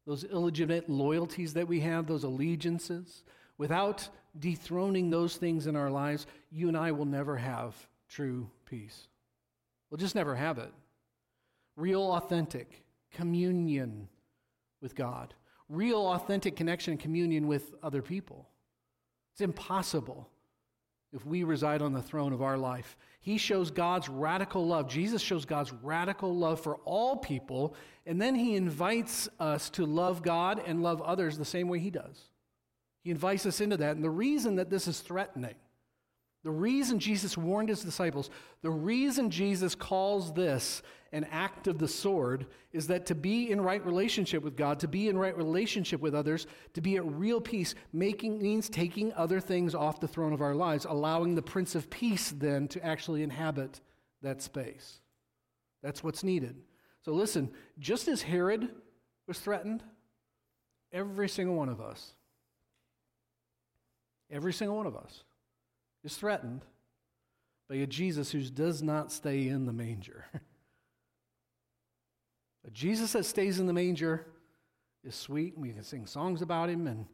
those 0.08 0.24
illegitimate 0.24 0.90
loyalties 0.90 1.54
that 1.54 1.68
we 1.68 1.82
have, 1.82 2.08
those 2.08 2.24
allegiances, 2.24 3.24
without 3.60 4.10
dethroning 4.40 5.12
those 5.12 5.36
things 5.36 5.68
in 5.68 5.76
our 5.76 5.92
lives, 5.92 6.26
you 6.50 6.68
and 6.68 6.78
I 6.78 6.92
will 6.92 7.06
never 7.06 7.38
have 7.38 7.76
true 8.10 8.50
peace. 8.66 9.08
We'll 9.92 10.00
just 10.00 10.16
never 10.16 10.36
have 10.36 10.58
it. 10.58 10.74
Real, 11.76 12.02
authentic 12.02 12.84
communion 13.12 14.08
with 14.82 14.96
God 14.96 15.36
real, 15.70 16.00
authentic 16.08 16.56
connection 16.56 16.92
and 16.92 17.00
communion 17.00 17.48
with 17.48 17.74
other 17.84 18.02
people. 18.02 18.48
It's 19.34 19.42
impossible 19.42 20.30
if 21.14 21.26
we 21.26 21.44
reside 21.44 21.82
on 21.82 21.94
the 21.94 22.02
throne 22.02 22.34
of 22.34 22.42
our 22.42 22.58
life. 22.58 22.98
He 23.20 23.38
shows 23.38 23.72
God's 23.72 24.10
radical 24.10 24.66
love. 24.66 24.88
Jesus 24.88 25.22
shows 25.22 25.46
God's 25.46 25.74
radical 25.74 26.36
love 26.36 26.62
for 26.62 26.78
all 26.86 27.18
people, 27.18 27.76
and 28.06 28.22
then 28.22 28.36
he 28.36 28.56
invites 28.56 29.28
us 29.40 29.70
to 29.72 29.86
love 29.86 30.22
God 30.24 30.62
and 30.66 30.84
love 30.84 31.02
others 31.02 31.38
the 31.38 31.46
same 31.46 31.68
way 31.68 31.80
he 31.80 31.90
does. 31.90 32.30
He 33.04 33.12
invites 33.12 33.46
us 33.46 33.62
into 33.62 33.78
that. 33.78 33.96
And 33.96 34.04
the 34.04 34.10
reason 34.10 34.56
that 34.58 34.70
this 34.70 34.88
is 34.88 35.00
threatening, 35.00 35.56
the 36.48 36.52
reason 36.52 36.98
Jesus 36.98 37.38
warned 37.38 37.68
his 37.68 37.82
disciples, 37.82 38.30
the 38.62 38.70
reason 38.70 39.30
Jesus 39.30 39.76
calls 39.76 40.32
this 40.32 40.82
an 41.12 41.26
act 41.26 41.68
of 41.68 41.78
the 41.78 41.90
sword 41.90 42.48
is 42.72 42.88
that 42.88 43.06
to 43.08 43.16
be 43.16 43.52
in 43.52 43.60
right 43.60 43.86
relationship 43.86 44.44
with 44.44 44.56
God, 44.56 44.80
to 44.80 44.88
be 44.88 45.10
in 45.10 45.18
right 45.18 45.36
relationship 45.36 46.00
with 46.00 46.16
others, 46.16 46.48
to 46.74 46.80
be 46.80 46.96
at 46.96 47.06
real 47.06 47.42
peace, 47.42 47.76
making 47.92 48.42
means 48.42 48.70
taking 48.70 49.12
other 49.12 49.42
things 49.42 49.76
off 49.76 50.00
the 50.00 50.08
throne 50.08 50.32
of 50.32 50.40
our 50.40 50.56
lives, 50.56 50.86
allowing 50.86 51.36
the 51.36 51.42
Prince 51.42 51.76
of 51.76 51.90
Peace 51.90 52.32
then 52.32 52.70
to 52.70 52.82
actually 52.82 53.24
inhabit 53.24 53.82
that 54.22 54.42
space. 54.42 55.02
That's 55.84 56.02
what's 56.02 56.24
needed. 56.24 56.56
So 57.04 57.12
listen, 57.12 57.52
just 57.78 58.08
as 58.08 58.22
Herod 58.22 58.70
was 59.28 59.38
threatened, 59.38 59.84
every 60.94 61.28
single 61.28 61.58
one 61.58 61.68
of 61.68 61.82
us, 61.82 62.14
every 64.32 64.54
single 64.54 64.78
one 64.78 64.88
of 64.88 64.96
us 64.96 65.26
is 66.08 66.16
threatened 66.16 66.64
by 67.68 67.76
a 67.76 67.86
Jesus 67.86 68.32
who 68.32 68.42
does 68.42 68.82
not 68.82 69.12
stay 69.12 69.50
in 69.50 69.66
the 69.66 69.74
manger. 69.74 70.26
A 72.66 72.72
Jesus 72.72 73.14
that 73.14 73.26
stays 73.26 73.60
in 73.60 73.68
the 73.68 73.74
manger 73.74 74.26
is 75.04 75.16
sweet, 75.16 75.54
and 75.56 75.62
we 75.62 75.72
can 75.72 75.84
sing 75.84 76.06
songs 76.06 76.42
about 76.42 76.70
him 76.70 76.88
and 76.88 77.06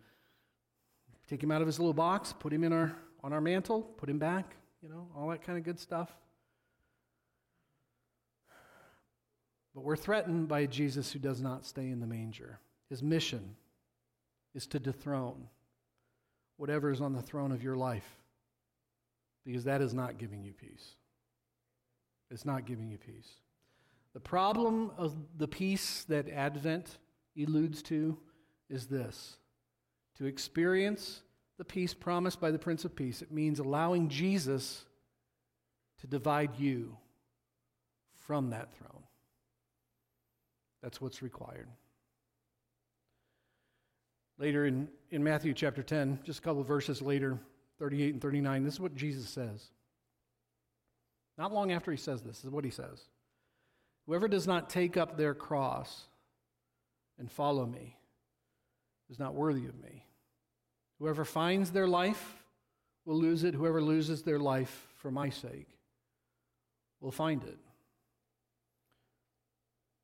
take 1.27 1.41
him 1.43 1.51
out 1.51 1.61
of 1.61 1.67
his 1.67 1.79
little 1.79 1.93
box, 1.93 2.33
put 2.33 2.51
him 2.51 2.63
in 2.63 2.73
our, 2.73 2.95
on 3.23 3.33
our 3.33 3.41
mantle, 3.41 3.81
put 3.81 4.09
him 4.09 4.17
back, 4.17 4.55
you 4.81 4.89
know, 4.89 5.07
all 5.15 5.29
that 5.29 5.43
kind 5.43 5.59
of 5.59 5.63
good 5.63 5.79
stuff. 5.79 6.11
But 9.75 9.83
we're 9.83 9.95
threatened 9.95 10.47
by 10.47 10.61
a 10.61 10.67
Jesus 10.67 11.11
who 11.11 11.19
does 11.19 11.39
not 11.39 11.67
stay 11.67 11.89
in 11.89 11.99
the 11.99 12.07
manger. 12.07 12.59
His 12.89 13.03
mission 13.03 13.55
is 14.55 14.65
to 14.67 14.79
dethrone 14.79 15.49
whatever 16.57 16.91
is 16.91 17.01
on 17.01 17.13
the 17.13 17.21
throne 17.21 17.51
of 17.51 17.63
your 17.63 17.75
life 17.75 18.22
because 19.45 19.63
that 19.65 19.81
is 19.81 19.93
not 19.93 20.17
giving 20.17 20.43
you 20.43 20.53
peace. 20.53 20.95
It's 22.31 22.45
not 22.45 22.65
giving 22.65 22.89
you 22.89 22.97
peace. 22.97 23.29
The 24.13 24.19
problem 24.19 24.91
of 24.97 25.15
the 25.37 25.47
peace 25.47 26.03
that 26.05 26.29
Advent 26.29 26.97
alludes 27.37 27.81
to 27.83 28.17
is 28.69 28.87
this 28.87 29.37
to 30.17 30.25
experience 30.25 31.21
the 31.57 31.65
peace 31.65 31.93
promised 31.93 32.39
by 32.39 32.51
the 32.51 32.59
Prince 32.59 32.85
of 32.85 32.95
Peace, 32.95 33.21
it 33.21 33.31
means 33.31 33.59
allowing 33.59 34.09
Jesus 34.09 34.85
to 36.01 36.07
divide 36.07 36.59
you 36.59 36.97
from 38.15 38.49
that 38.49 38.73
throne. 38.75 39.03
That's 40.81 40.99
what's 40.99 41.21
required. 41.21 41.67
Later 44.37 44.65
in, 44.65 44.89
in 45.11 45.23
Matthew 45.23 45.53
chapter 45.53 45.83
10, 45.83 46.19
just 46.23 46.39
a 46.39 46.41
couple 46.41 46.61
of 46.61 46.67
verses 46.67 47.01
later, 47.01 47.39
38 47.79 48.13
and 48.13 48.21
39, 48.21 48.63
this 48.63 48.73
is 48.75 48.79
what 48.79 48.95
Jesus 48.95 49.29
says. 49.29 49.69
Not 51.37 51.53
long 51.53 51.71
after 51.71 51.91
he 51.91 51.97
says 51.97 52.21
this, 52.21 52.37
this 52.37 52.45
is 52.45 52.51
what 52.51 52.63
he 52.63 52.69
says. 52.69 53.01
Whoever 54.05 54.27
does 54.27 54.47
not 54.47 54.69
take 54.69 54.97
up 54.97 55.17
their 55.17 55.33
cross 55.33 56.03
and 57.17 57.31
follow 57.31 57.65
me 57.65 57.97
is 59.09 59.19
not 59.19 59.33
worthy 59.33 59.65
of 59.65 59.81
me. 59.81 60.05
Whoever 60.99 61.25
finds 61.25 61.71
their 61.71 61.87
life 61.87 62.43
will 63.05 63.17
lose 63.17 63.43
it. 63.43 63.53
Whoever 63.53 63.81
loses 63.81 64.23
their 64.23 64.39
life 64.39 64.87
for 64.95 65.11
my 65.11 65.29
sake 65.29 65.67
will 67.01 67.11
find 67.11 67.43
it. 67.43 67.57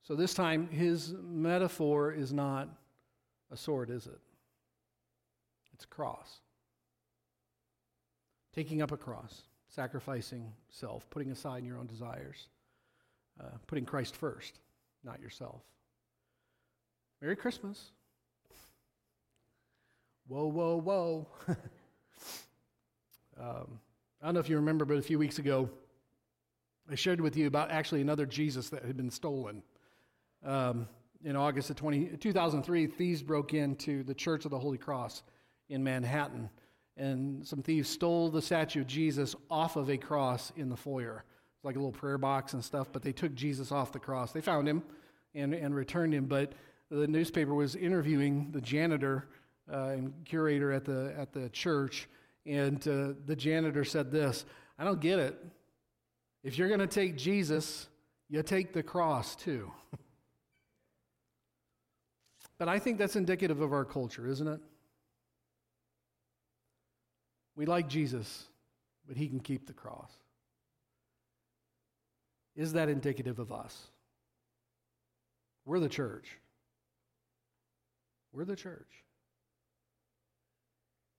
So 0.03 0.15
this 0.15 0.34
time, 0.34 0.69
his 0.69 1.13
metaphor 1.21 2.12
is 2.12 2.34
not 2.34 2.67
a 3.51 3.58
sword, 3.58 3.89
is 3.89 4.08
it? 4.08 4.19
It's 5.73 5.84
a 5.84 5.88
cross. 5.88 6.39
Taking 8.60 8.82
up 8.82 8.91
a 8.91 8.98
cross, 8.98 9.43
sacrificing 9.69 10.52
self, 10.69 11.10
putting 11.10 11.32
aside 11.32 11.63
your 11.63 11.78
own 11.78 11.88
desires 11.88 12.50
uh, 13.39 13.45
putting 13.67 13.86
Christ 13.86 14.15
first, 14.17 14.60
not 15.04 15.22
yourself. 15.22 15.62
Merry 17.22 17.36
Christmas. 17.38 17.91
Whoa, 20.28 20.48
whoa, 20.48 20.76
whoa. 20.78 21.28
um, 23.39 23.80
I 24.22 24.26
don't 24.26 24.34
know 24.34 24.39
if 24.41 24.50
you 24.50 24.58
remember, 24.58 24.84
but 24.84 24.98
a 24.98 25.02
few 25.02 25.17
weeks 25.17 25.39
ago, 25.39 25.69
I 26.91 26.95
shared 26.95 27.22
with 27.22 27.38
you 27.38 27.48
about 27.48 27.72
actually 27.72 28.02
another 28.02 28.26
Jesus 28.26 28.69
that 28.72 28.84
had 28.84 28.98
been 28.98 29.10
stolen. 29.10 29.63
Um, 30.43 30.86
in 31.24 31.38
August 31.38 31.69
of 31.69 31.78
20, 31.78 32.17
2003, 32.17 32.88
thieves 32.88 33.22
broke 33.22 33.54
into 33.54 34.04
the 34.04 34.13
Church 34.13 34.43
of 34.43 34.52
the 34.52 34.60
Holy 34.60 34.78
Cross 34.78 35.24
in 35.69 35.82
Manhattan. 35.82 36.50
And 36.99 37.47
some 37.47 37.63
thieves 37.63 37.88
stole 37.88 38.29
the 38.29 38.41
statue 38.41 38.81
of 38.81 38.88
Jesus 38.88 39.33
off 39.49 39.77
of 39.77 39.89
a 39.89 39.97
cross 39.97 40.51
in 40.57 40.69
the 40.69 40.75
foyer. 40.75 41.23
It's 41.55 41.63
like 41.63 41.75
a 41.75 41.79
little 41.79 41.93
prayer 41.93 42.17
box 42.17 42.53
and 42.53 42.63
stuff, 42.63 42.89
but 42.91 43.01
they 43.01 43.13
took 43.13 43.33
Jesus 43.33 43.71
off 43.71 43.93
the 43.93 43.99
cross. 43.99 44.33
They 44.33 44.41
found 44.41 44.67
him 44.67 44.83
and, 45.33 45.53
and 45.53 45.73
returned 45.73 46.13
him, 46.13 46.25
but 46.25 46.51
the 46.91 47.07
newspaper 47.07 47.53
was 47.53 47.75
interviewing 47.75 48.49
the 48.51 48.59
janitor 48.59 49.29
uh, 49.71 49.89
and 49.89 50.13
curator 50.25 50.73
at 50.73 50.83
the, 50.83 51.13
at 51.17 51.31
the 51.31 51.47
church, 51.49 52.09
and 52.45 52.85
uh, 52.88 53.13
the 53.25 53.35
janitor 53.35 53.85
said 53.85 54.12
this 54.12 54.45
I 54.77 54.83
don't 54.83 54.99
get 54.99 55.19
it. 55.19 55.38
If 56.43 56.57
you're 56.57 56.69
going 56.69 56.79
to 56.79 56.88
take 56.88 57.17
Jesus, 57.17 57.88
you 58.29 58.41
take 58.43 58.73
the 58.73 58.83
cross 58.83 59.35
too. 59.35 59.71
but 62.57 62.67
I 62.67 62.79
think 62.79 62.97
that's 62.97 63.15
indicative 63.15 63.62
of 63.62 63.73
our 63.73 63.85
culture, 63.85 64.27
isn't 64.27 64.47
it? 64.47 64.59
We 67.60 67.65
like 67.65 67.89
Jesus, 67.89 68.45
but 69.06 69.17
he 69.17 69.28
can 69.28 69.41
keep 69.41 69.67
the 69.67 69.74
cross. 69.74 70.13
Is 72.56 72.72
that 72.72 72.88
indicative 72.88 73.38
of 73.38 73.52
us? 73.52 73.88
We're 75.65 75.82
the 75.82 75.89
church. 75.89 76.38
We're 78.32 78.45
the 78.45 78.56
church. 78.56 79.04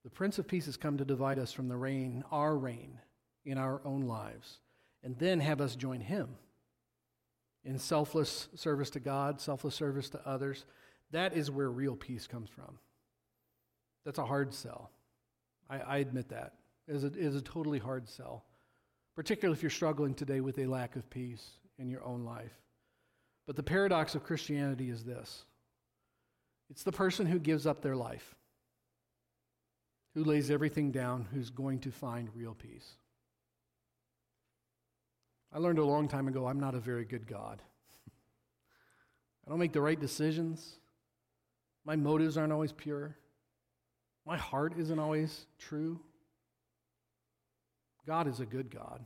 The 0.02 0.08
Prince 0.08 0.38
of 0.38 0.48
Peace 0.48 0.64
has 0.64 0.78
come 0.78 0.96
to 0.96 1.04
divide 1.04 1.38
us 1.38 1.52
from 1.52 1.68
the 1.68 1.76
reign, 1.76 2.24
our 2.32 2.56
reign, 2.56 2.98
in 3.44 3.58
our 3.58 3.82
own 3.84 4.06
lives, 4.06 4.60
and 5.04 5.18
then 5.18 5.40
have 5.40 5.60
us 5.60 5.76
join 5.76 6.00
him 6.00 6.30
in 7.66 7.78
selfless 7.78 8.48
service 8.54 8.88
to 8.88 9.00
God, 9.00 9.42
selfless 9.42 9.74
service 9.74 10.08
to 10.08 10.26
others. 10.26 10.64
That 11.10 11.36
is 11.36 11.50
where 11.50 11.70
real 11.70 11.96
peace 11.96 12.26
comes 12.26 12.48
from. 12.48 12.78
That's 14.06 14.18
a 14.18 14.24
hard 14.24 14.54
sell. 14.54 14.90
I, 15.70 15.78
I 15.78 15.96
admit 15.98 16.28
that. 16.30 16.54
It 16.88 16.96
is, 16.96 17.04
a, 17.04 17.06
it 17.06 17.16
is 17.16 17.36
a 17.36 17.40
totally 17.40 17.78
hard 17.78 18.08
sell, 18.08 18.44
particularly 19.14 19.56
if 19.56 19.62
you're 19.62 19.70
struggling 19.70 20.14
today 20.14 20.40
with 20.40 20.58
a 20.58 20.66
lack 20.66 20.96
of 20.96 21.08
peace 21.08 21.50
in 21.78 21.88
your 21.88 22.04
own 22.04 22.24
life. 22.24 22.52
But 23.46 23.56
the 23.56 23.62
paradox 23.62 24.14
of 24.14 24.24
Christianity 24.24 24.90
is 24.90 25.04
this 25.04 25.44
it's 26.68 26.82
the 26.82 26.92
person 26.92 27.26
who 27.26 27.38
gives 27.38 27.66
up 27.66 27.80
their 27.80 27.96
life, 27.96 28.34
who 30.14 30.24
lays 30.24 30.50
everything 30.50 30.90
down, 30.90 31.28
who's 31.32 31.50
going 31.50 31.78
to 31.80 31.90
find 31.90 32.28
real 32.34 32.54
peace. 32.54 32.96
I 35.52 35.58
learned 35.58 35.78
a 35.78 35.84
long 35.84 36.06
time 36.08 36.28
ago 36.28 36.46
I'm 36.46 36.60
not 36.60 36.74
a 36.74 36.80
very 36.80 37.04
good 37.04 37.26
God. 37.26 37.62
I 39.46 39.50
don't 39.50 39.58
make 39.58 39.72
the 39.72 39.80
right 39.80 39.98
decisions. 39.98 40.76
My 41.84 41.96
motives 41.96 42.36
aren't 42.36 42.52
always 42.52 42.72
pure. 42.72 43.16
My 44.26 44.36
heart 44.36 44.74
isn't 44.78 44.98
always 44.98 45.46
true. 45.58 46.00
God 48.06 48.26
is 48.26 48.40
a 48.40 48.46
good 48.46 48.70
God. 48.70 49.04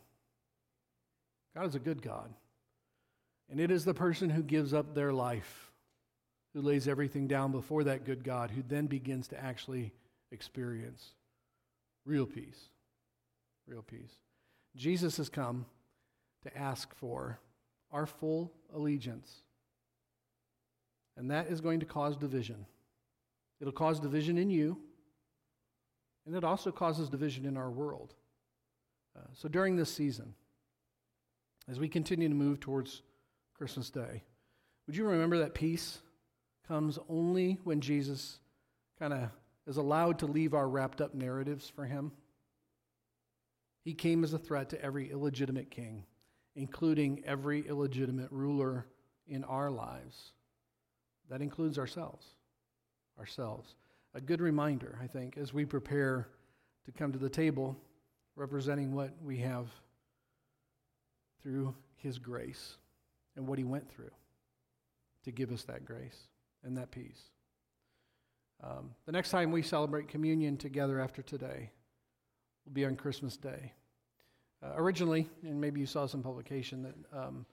God 1.55 1.67
is 1.67 1.75
a 1.75 1.81
good 1.81 2.03
God. 2.03 2.33
And 3.51 3.61
it 3.61 3.71
is 3.71 3.85
the 3.85 3.95
person 3.95 4.31
who 4.31 4.43
gives 4.43 4.75
up 4.75 4.95
their 4.95 5.13
life, 5.13 5.71
who 6.53 6.63
lays 6.63 6.89
everything 6.89 7.27
down 7.27 7.53
before 7.53 7.85
that 7.85 8.05
good 8.05 8.25
God, 8.25 8.51
who 8.51 8.63
then 8.67 8.87
begins 8.87 9.29
to 9.29 9.43
actually 9.43 9.93
experience 10.33 11.13
real 12.05 12.27
peace. 12.27 12.69
Real 13.67 13.83
peace. 13.83 14.13
Jesus 14.77 15.17
has 15.19 15.29
come 15.29 15.67
to 16.43 16.57
ask 16.57 16.95
for 16.97 17.39
our 17.93 18.07
full 18.07 18.53
allegiance. 18.75 19.43
And 21.17 21.31
that 21.31 21.47
is 21.47 21.61
going 21.61 21.81
to 21.81 21.87
cause 21.87 22.17
division. 22.17 22.67
It'll 23.61 23.73
cause 23.73 24.01
division 24.01 24.37
in 24.37 24.51
you, 24.51 24.79
and 26.27 26.35
it 26.35 26.45
also 26.45 26.71
causes 26.71 27.09
division 27.09 27.47
in 27.47 27.57
our 27.57 27.71
world. 27.71 28.15
Uh, 29.17 29.27
so 29.33 29.49
during 29.49 29.77
this 29.77 29.93
season, 29.93 30.35
as 31.69 31.79
we 31.79 31.89
continue 31.89 32.29
to 32.29 32.35
move 32.35 32.61
towards 32.61 33.03
Christmas 33.57 33.91
Day, 33.91 34.23
would 34.87 34.97
you 34.97 35.07
remember 35.07 35.39
that 35.39 35.55
peace 35.55 35.99
comes 36.67 36.99
only 37.09 37.59
when 37.65 37.81
Jesus 37.81 38.39
kind 38.99 39.13
of 39.13 39.31
is 39.67 39.77
allowed 39.77 40.19
to 40.19 40.27
leave 40.27 40.55
our 40.55 40.69
wrapped 40.69 41.01
up 41.01 41.15
narratives 41.15 41.69
for 41.69 41.85
him? 41.85 42.13
He 43.85 43.95
came 43.95 44.25
as 44.25 44.33
a 44.33 44.39
threat 44.39 44.71
to 44.71 44.83
every 44.83 45.11
illegitimate 45.11 45.71
king 45.71 46.05
including 46.57 47.23
every 47.27 47.67
illegitimate 47.67 48.31
ruler 48.31 48.87
in 49.27 49.45
our 49.45 49.71
lives. 49.71 50.33
That 51.31 51.43
includes 51.43 51.79
ourselves. 51.79 52.27
Ourselves. 53.19 53.75
A 54.17 54.21
good 54.21 54.41
reminder, 54.41 54.97
I 55.03 55.09
think, 55.09 55.37
as 55.37 55.53
we 55.53 55.65
prepare 55.65 56.29
to 56.85 56.93
come 56.93 57.11
to 57.13 57.19
the 57.19 57.29
table 57.29 57.77
representing 58.37 58.95
what 58.95 59.11
we 59.21 59.39
have 59.39 59.67
through 61.43 61.75
His 61.97 62.19
grace 62.19 62.77
and 63.37 63.47
what 63.47 63.59
He 63.59 63.65
went 63.65 63.91
through 63.91 64.13
to 65.25 65.33
give 65.33 65.51
us 65.51 65.65
that 65.65 65.85
grace 65.85 66.29
and 66.63 66.77
that 66.79 66.93
peace. 66.93 67.23
Um, 68.63 68.91
the 69.05 69.13
next 69.13 69.31
time 69.31 69.51
we 69.51 69.63
celebrate 69.63 70.07
communion 70.07 70.57
together 70.57 71.01
after 71.01 71.21
today 71.21 71.71
will 72.65 72.73
be 72.73 72.85
on 72.85 72.95
Christmas 72.95 73.37
Day. 73.37 73.73
Uh, 74.63 74.75
originally, 74.77 75.29
and 75.43 75.61
maybe 75.61 75.81
you 75.81 75.87
saw 75.87 76.07
some 76.07 76.23
publication, 76.23 76.83
that 76.85 77.19
um, 77.19 77.45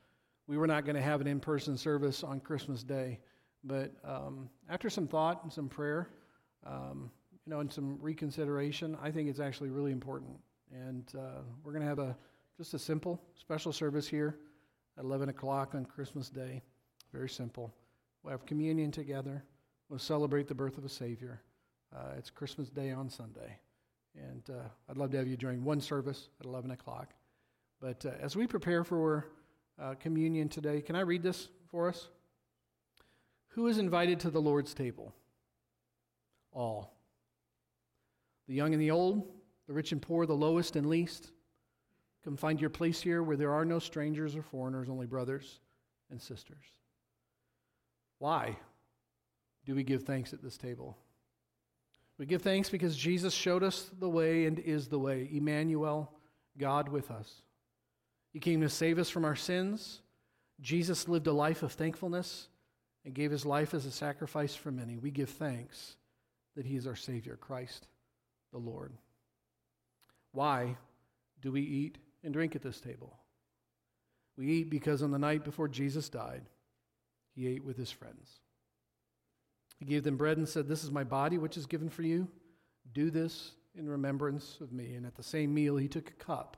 we 0.46 0.58
were 0.58 0.68
not 0.68 0.86
going 0.86 0.96
to 0.96 1.02
have 1.02 1.22
an 1.22 1.28
in 1.28 1.40
person 1.40 1.76
service 1.76 2.24
on 2.24 2.40
Christmas 2.40 2.84
Day. 2.84 3.20
But 3.64 3.92
um, 4.06 4.48
after 4.70 4.90
some 4.90 5.08
thought 5.08 5.44
and 5.44 5.52
some 5.52 5.68
prayer, 5.68 6.08
um, 6.66 7.12
you 7.46 7.52
know, 7.52 7.60
and 7.60 7.72
some 7.72 7.98
reconsideration, 8.02 8.98
I 9.02 9.12
think 9.12 9.30
it's 9.30 9.40
actually 9.40 9.70
really 9.70 9.92
important. 9.92 10.40
And 10.72 11.12
uh, 11.18 11.42
we're 11.64 11.74
going 11.74 11.84
to 11.84 11.88
have 11.88 12.00
a 12.00 12.16
just 12.58 12.74
a 12.74 12.80
simple 12.80 13.20
special 13.36 13.74
service 13.74 14.08
here 14.08 14.38
at 14.98 15.04
11 15.04 15.30
o'clock 15.30 15.74
on 15.74 15.86
Christmas 15.86 16.30
Day. 16.30 16.62
Very 17.12 17.30
simple. 17.30 17.74
We'll 18.24 18.32
have 18.32 18.46
communion 18.46 18.92
together. 18.92 19.44
We'll 19.90 20.00
celebrate 20.00 20.48
the 20.48 20.56
birth 20.56 20.78
of 20.78 20.86
a 20.86 20.90
Savior. 20.90 21.42
Uh, 21.96 22.14
it's 22.18 22.30
Christmas 22.30 22.70
Day 22.70 22.92
on 22.92 23.10
Sunday. 23.10 23.58
And 24.16 24.44
uh, 24.50 24.64
I'd 24.90 24.98
love 24.98 25.12
to 25.12 25.18
have 25.18 25.28
you 25.28 25.38
join 25.38 25.64
one 25.64 25.82
service 25.82 26.30
at 26.40 26.46
11 26.46 26.72
o'clock. 26.72 27.14
But 27.80 28.06
uh, 28.06 28.12
as 28.22 28.36
we 28.36 28.46
prepare 28.46 28.84
for 28.84 29.28
uh, 29.82 29.96
communion 29.96 30.48
today, 30.50 30.82
can 30.82 30.96
I 30.96 31.02
read 31.02 31.24
this 31.24 31.50
for 31.70 31.90
us? 31.90 32.10
Who 33.50 33.68
is 33.68 33.78
invited 33.78 34.20
to 34.22 34.30
the 34.30 34.42
Lord's 34.42 34.74
table? 34.74 35.14
All. 36.52 36.94
The 38.48 38.54
young 38.54 38.74
and 38.74 38.82
the 38.82 38.92
old, 38.92 39.28
the 39.68 39.74
rich 39.74 39.92
and 39.92 40.02
poor, 40.02 40.26
the 40.26 40.34
lowest 40.34 40.76
and 40.76 40.88
least. 40.88 41.32
Come 42.24 42.38
find 42.38 42.60
your 42.60 42.70
place 42.70 43.02
here 43.02 43.24
where 43.24 43.38
there 43.38 43.54
are 43.54 43.66
no 43.66 43.80
strangers 43.80 44.36
or 44.36 44.42
foreigners, 44.42 44.90
only 44.90 45.08
brothers 45.08 45.60
and 46.10 46.22
sisters. 46.22 46.66
Why 48.20 48.58
do 49.66 49.74
we 49.74 49.84
give 49.84 50.04
thanks 50.04 50.34
at 50.34 50.44
this 50.44 50.58
table? 50.58 50.98
We 52.18 52.26
give 52.26 52.42
thanks 52.42 52.70
because 52.70 52.96
Jesus 52.96 53.34
showed 53.34 53.64
us 53.64 53.90
the 54.00 54.10
way 54.10 54.46
and 54.46 54.60
is 54.60 54.88
the 54.88 55.00
way. 55.00 55.28
Emmanuel, 55.32 56.12
God 56.58 56.90
with 56.90 57.10
us. 57.10 57.42
He 58.32 58.40
came 58.40 58.62
to 58.62 58.70
save 58.70 59.00
us 59.00 59.10
from 59.10 59.26
our 59.26 59.36
sins. 59.36 60.02
Jesus 60.60 61.08
lived 61.08 61.28
a 61.28 61.34
life 61.34 61.64
of 61.64 61.72
thankfulness 61.72 62.48
and 63.04 63.16
gave 63.16 63.32
his 63.32 63.46
life 63.46 63.74
as 63.74 63.86
a 63.86 63.92
sacrifice 63.92 64.54
for 64.54 64.72
many. 64.72 64.98
We 64.98 65.10
give 65.10 65.30
thanks 65.30 65.96
that 66.56 66.66
he 66.66 66.76
is 66.76 66.88
our 66.88 66.96
Savior, 66.96 67.38
Christ 67.38 67.88
the 68.52 68.60
Lord. 68.60 68.94
Why 70.34 70.78
do 71.42 71.52
we 71.52 71.62
eat 71.62 71.98
and 72.24 72.34
drink 72.34 72.56
at 72.56 72.62
this 72.62 72.80
table? 72.80 73.18
We 74.38 74.48
eat 74.48 74.70
because 74.70 75.02
on 75.02 75.12
the 75.12 75.20
night 75.20 75.44
before 75.44 75.68
Jesus 75.68 76.10
died, 76.10 76.44
he 77.36 77.48
ate 77.48 77.64
with 77.64 77.78
his 77.78 77.92
friends. 77.92 78.40
He 79.80 79.86
gave 79.86 80.04
them 80.04 80.18
bread 80.18 80.38
and 80.38 80.48
said, 80.48 80.68
This 80.68 80.84
is 80.84 80.92
my 80.92 81.04
body, 81.04 81.38
which 81.38 81.58
is 81.58 81.66
given 81.66 81.90
for 81.90 82.04
you. 82.04 82.28
Do 82.94 83.10
this 83.10 83.52
in 83.76 83.90
remembrance 83.90 84.58
of 84.62 84.72
me. 84.72 84.94
And 84.94 85.06
at 85.06 85.16
the 85.16 85.24
same 85.24 85.54
meal, 85.54 85.78
he 85.78 85.88
took 85.88 86.10
a 86.10 86.14
cup 86.14 86.58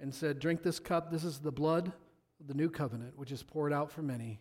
and 0.00 0.14
said, 0.14 0.38
Drink 0.38 0.62
this 0.62 0.78
cup. 0.78 1.10
This 1.10 1.24
is 1.24 1.38
the 1.38 1.52
blood 1.52 1.92
of 2.40 2.46
the 2.46 2.54
new 2.54 2.70
covenant, 2.70 3.18
which 3.18 3.32
is 3.32 3.42
poured 3.42 3.72
out 3.72 3.90
for 3.90 4.02
many 4.02 4.40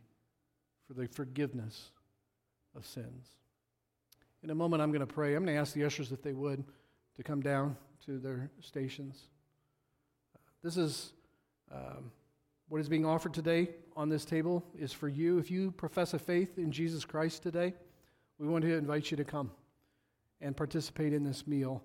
for 0.88 0.94
the 0.94 1.08
forgiveness 1.08 1.92
of 2.76 2.86
sins. 2.86 3.30
In 4.44 4.50
a 4.50 4.56
moment, 4.56 4.82
I'm 4.82 4.92
going 4.92 5.00
to 5.00 5.08
pray. 5.08 5.36
I'm 5.36 5.46
going 5.46 5.56
to 5.56 5.62
ask 5.62 5.74
the 5.74 5.86
ushers 5.86 6.12
if 6.12 6.22
they 6.22 6.34
would 6.34 6.64
to 7.16 7.24
come 7.24 7.42
down 7.42 7.78
to 8.06 8.20
their 8.20 8.52
stations. 8.60 9.30
This 10.62 10.76
is 10.76 11.14
um, 11.72 12.12
what 12.68 12.82
is 12.82 12.90
being 12.90 13.06
offered 13.06 13.34
today 13.34 13.70
on 13.96 14.10
this 14.10 14.26
table 14.26 14.64
is 14.78 14.92
for 14.92 15.08
you. 15.08 15.38
If 15.38 15.50
you 15.50 15.72
profess 15.72 16.14
a 16.14 16.20
faith 16.20 16.58
in 16.58 16.72
Jesus 16.72 17.06
Christ 17.06 17.42
today, 17.42 17.74
we 18.38 18.48
want 18.48 18.64
to 18.66 18.76
invite 18.76 19.12
you 19.12 19.18
to 19.18 19.24
come 19.24 19.50
and 20.42 20.56
participate 20.58 21.14
in 21.14 21.24
this 21.24 21.48
meal. 21.48 21.82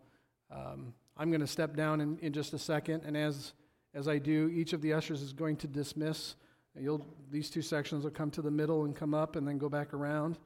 Um, 0.50 0.92
I'm 1.16 1.30
going 1.30 1.40
to 1.40 1.46
step 1.46 1.76
down 1.76 2.00
in, 2.00 2.18
in 2.18 2.32
just 2.32 2.54
a 2.54 2.58
second, 2.58 3.04
and 3.04 3.16
as, 3.16 3.52
as 3.94 4.08
I 4.08 4.18
do, 4.18 4.50
each 4.52 4.72
of 4.72 4.82
the 4.82 4.92
ushers 4.94 5.22
is 5.22 5.32
going 5.32 5.56
to 5.58 5.68
dismiss 5.68 6.34
You'll, 6.80 7.04
these 7.30 7.50
two 7.50 7.62
sections 7.62 8.04
will 8.04 8.10
come 8.10 8.30
to 8.32 8.42
the 8.42 8.50
middle 8.50 8.84
and 8.84 8.94
come 8.94 9.14
up 9.14 9.36
and 9.36 9.46
then 9.46 9.58
go 9.58 9.68
back 9.68 9.92
around. 9.94 10.38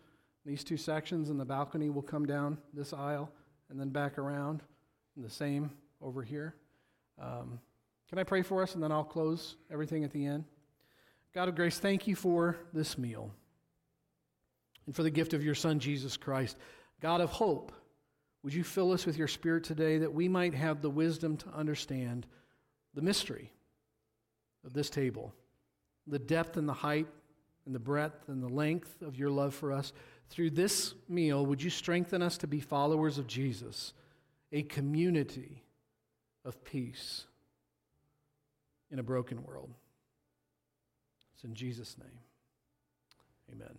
These 0.44 0.64
two 0.64 0.76
sections 0.76 1.30
and 1.30 1.38
the 1.38 1.44
balcony 1.44 1.90
will 1.90 2.02
come 2.02 2.26
down 2.26 2.58
this 2.74 2.92
aisle 2.92 3.30
and 3.70 3.78
then 3.78 3.90
back 3.90 4.18
around. 4.18 4.62
And 5.16 5.24
the 5.24 5.30
same 5.30 5.70
over 6.00 6.22
here. 6.22 6.54
Um, 7.20 7.60
can 8.08 8.18
I 8.18 8.24
pray 8.24 8.42
for 8.42 8.62
us 8.62 8.74
and 8.74 8.82
then 8.82 8.92
I'll 8.92 9.04
close 9.04 9.56
everything 9.70 10.04
at 10.04 10.12
the 10.12 10.26
end? 10.26 10.44
God 11.34 11.48
of 11.48 11.54
grace, 11.54 11.78
thank 11.78 12.06
you 12.06 12.14
for 12.14 12.56
this 12.72 12.98
meal 12.98 13.30
and 14.86 14.94
for 14.94 15.02
the 15.02 15.10
gift 15.10 15.32
of 15.32 15.44
your 15.44 15.54
Son, 15.54 15.78
Jesus 15.78 16.16
Christ. 16.16 16.56
God 17.00 17.20
of 17.20 17.30
hope, 17.30 17.72
would 18.42 18.52
you 18.52 18.64
fill 18.64 18.92
us 18.92 19.06
with 19.06 19.16
your 19.16 19.28
Spirit 19.28 19.64
today 19.64 19.98
that 19.98 20.12
we 20.12 20.28
might 20.28 20.54
have 20.54 20.82
the 20.82 20.90
wisdom 20.90 21.36
to 21.38 21.48
understand 21.50 22.26
the 22.94 23.02
mystery 23.02 23.52
of 24.66 24.72
this 24.72 24.90
table, 24.90 25.32
the 26.06 26.18
depth 26.18 26.56
and 26.56 26.68
the 26.68 26.72
height 26.72 27.06
and 27.66 27.74
the 27.74 27.78
breadth 27.78 28.28
and 28.28 28.42
the 28.42 28.48
length 28.48 29.00
of 29.02 29.16
your 29.16 29.30
love 29.30 29.54
for 29.54 29.72
us. 29.72 29.92
Through 30.32 30.50
this 30.50 30.94
meal, 31.10 31.44
would 31.44 31.62
you 31.62 31.68
strengthen 31.68 32.22
us 32.22 32.38
to 32.38 32.46
be 32.46 32.58
followers 32.58 33.18
of 33.18 33.26
Jesus, 33.26 33.92
a 34.50 34.62
community 34.62 35.62
of 36.42 36.64
peace 36.64 37.26
in 38.90 38.98
a 38.98 39.02
broken 39.02 39.44
world? 39.44 39.68
It's 41.34 41.44
in 41.44 41.54
Jesus' 41.54 41.98
name. 41.98 42.18
Amen. 43.52 43.76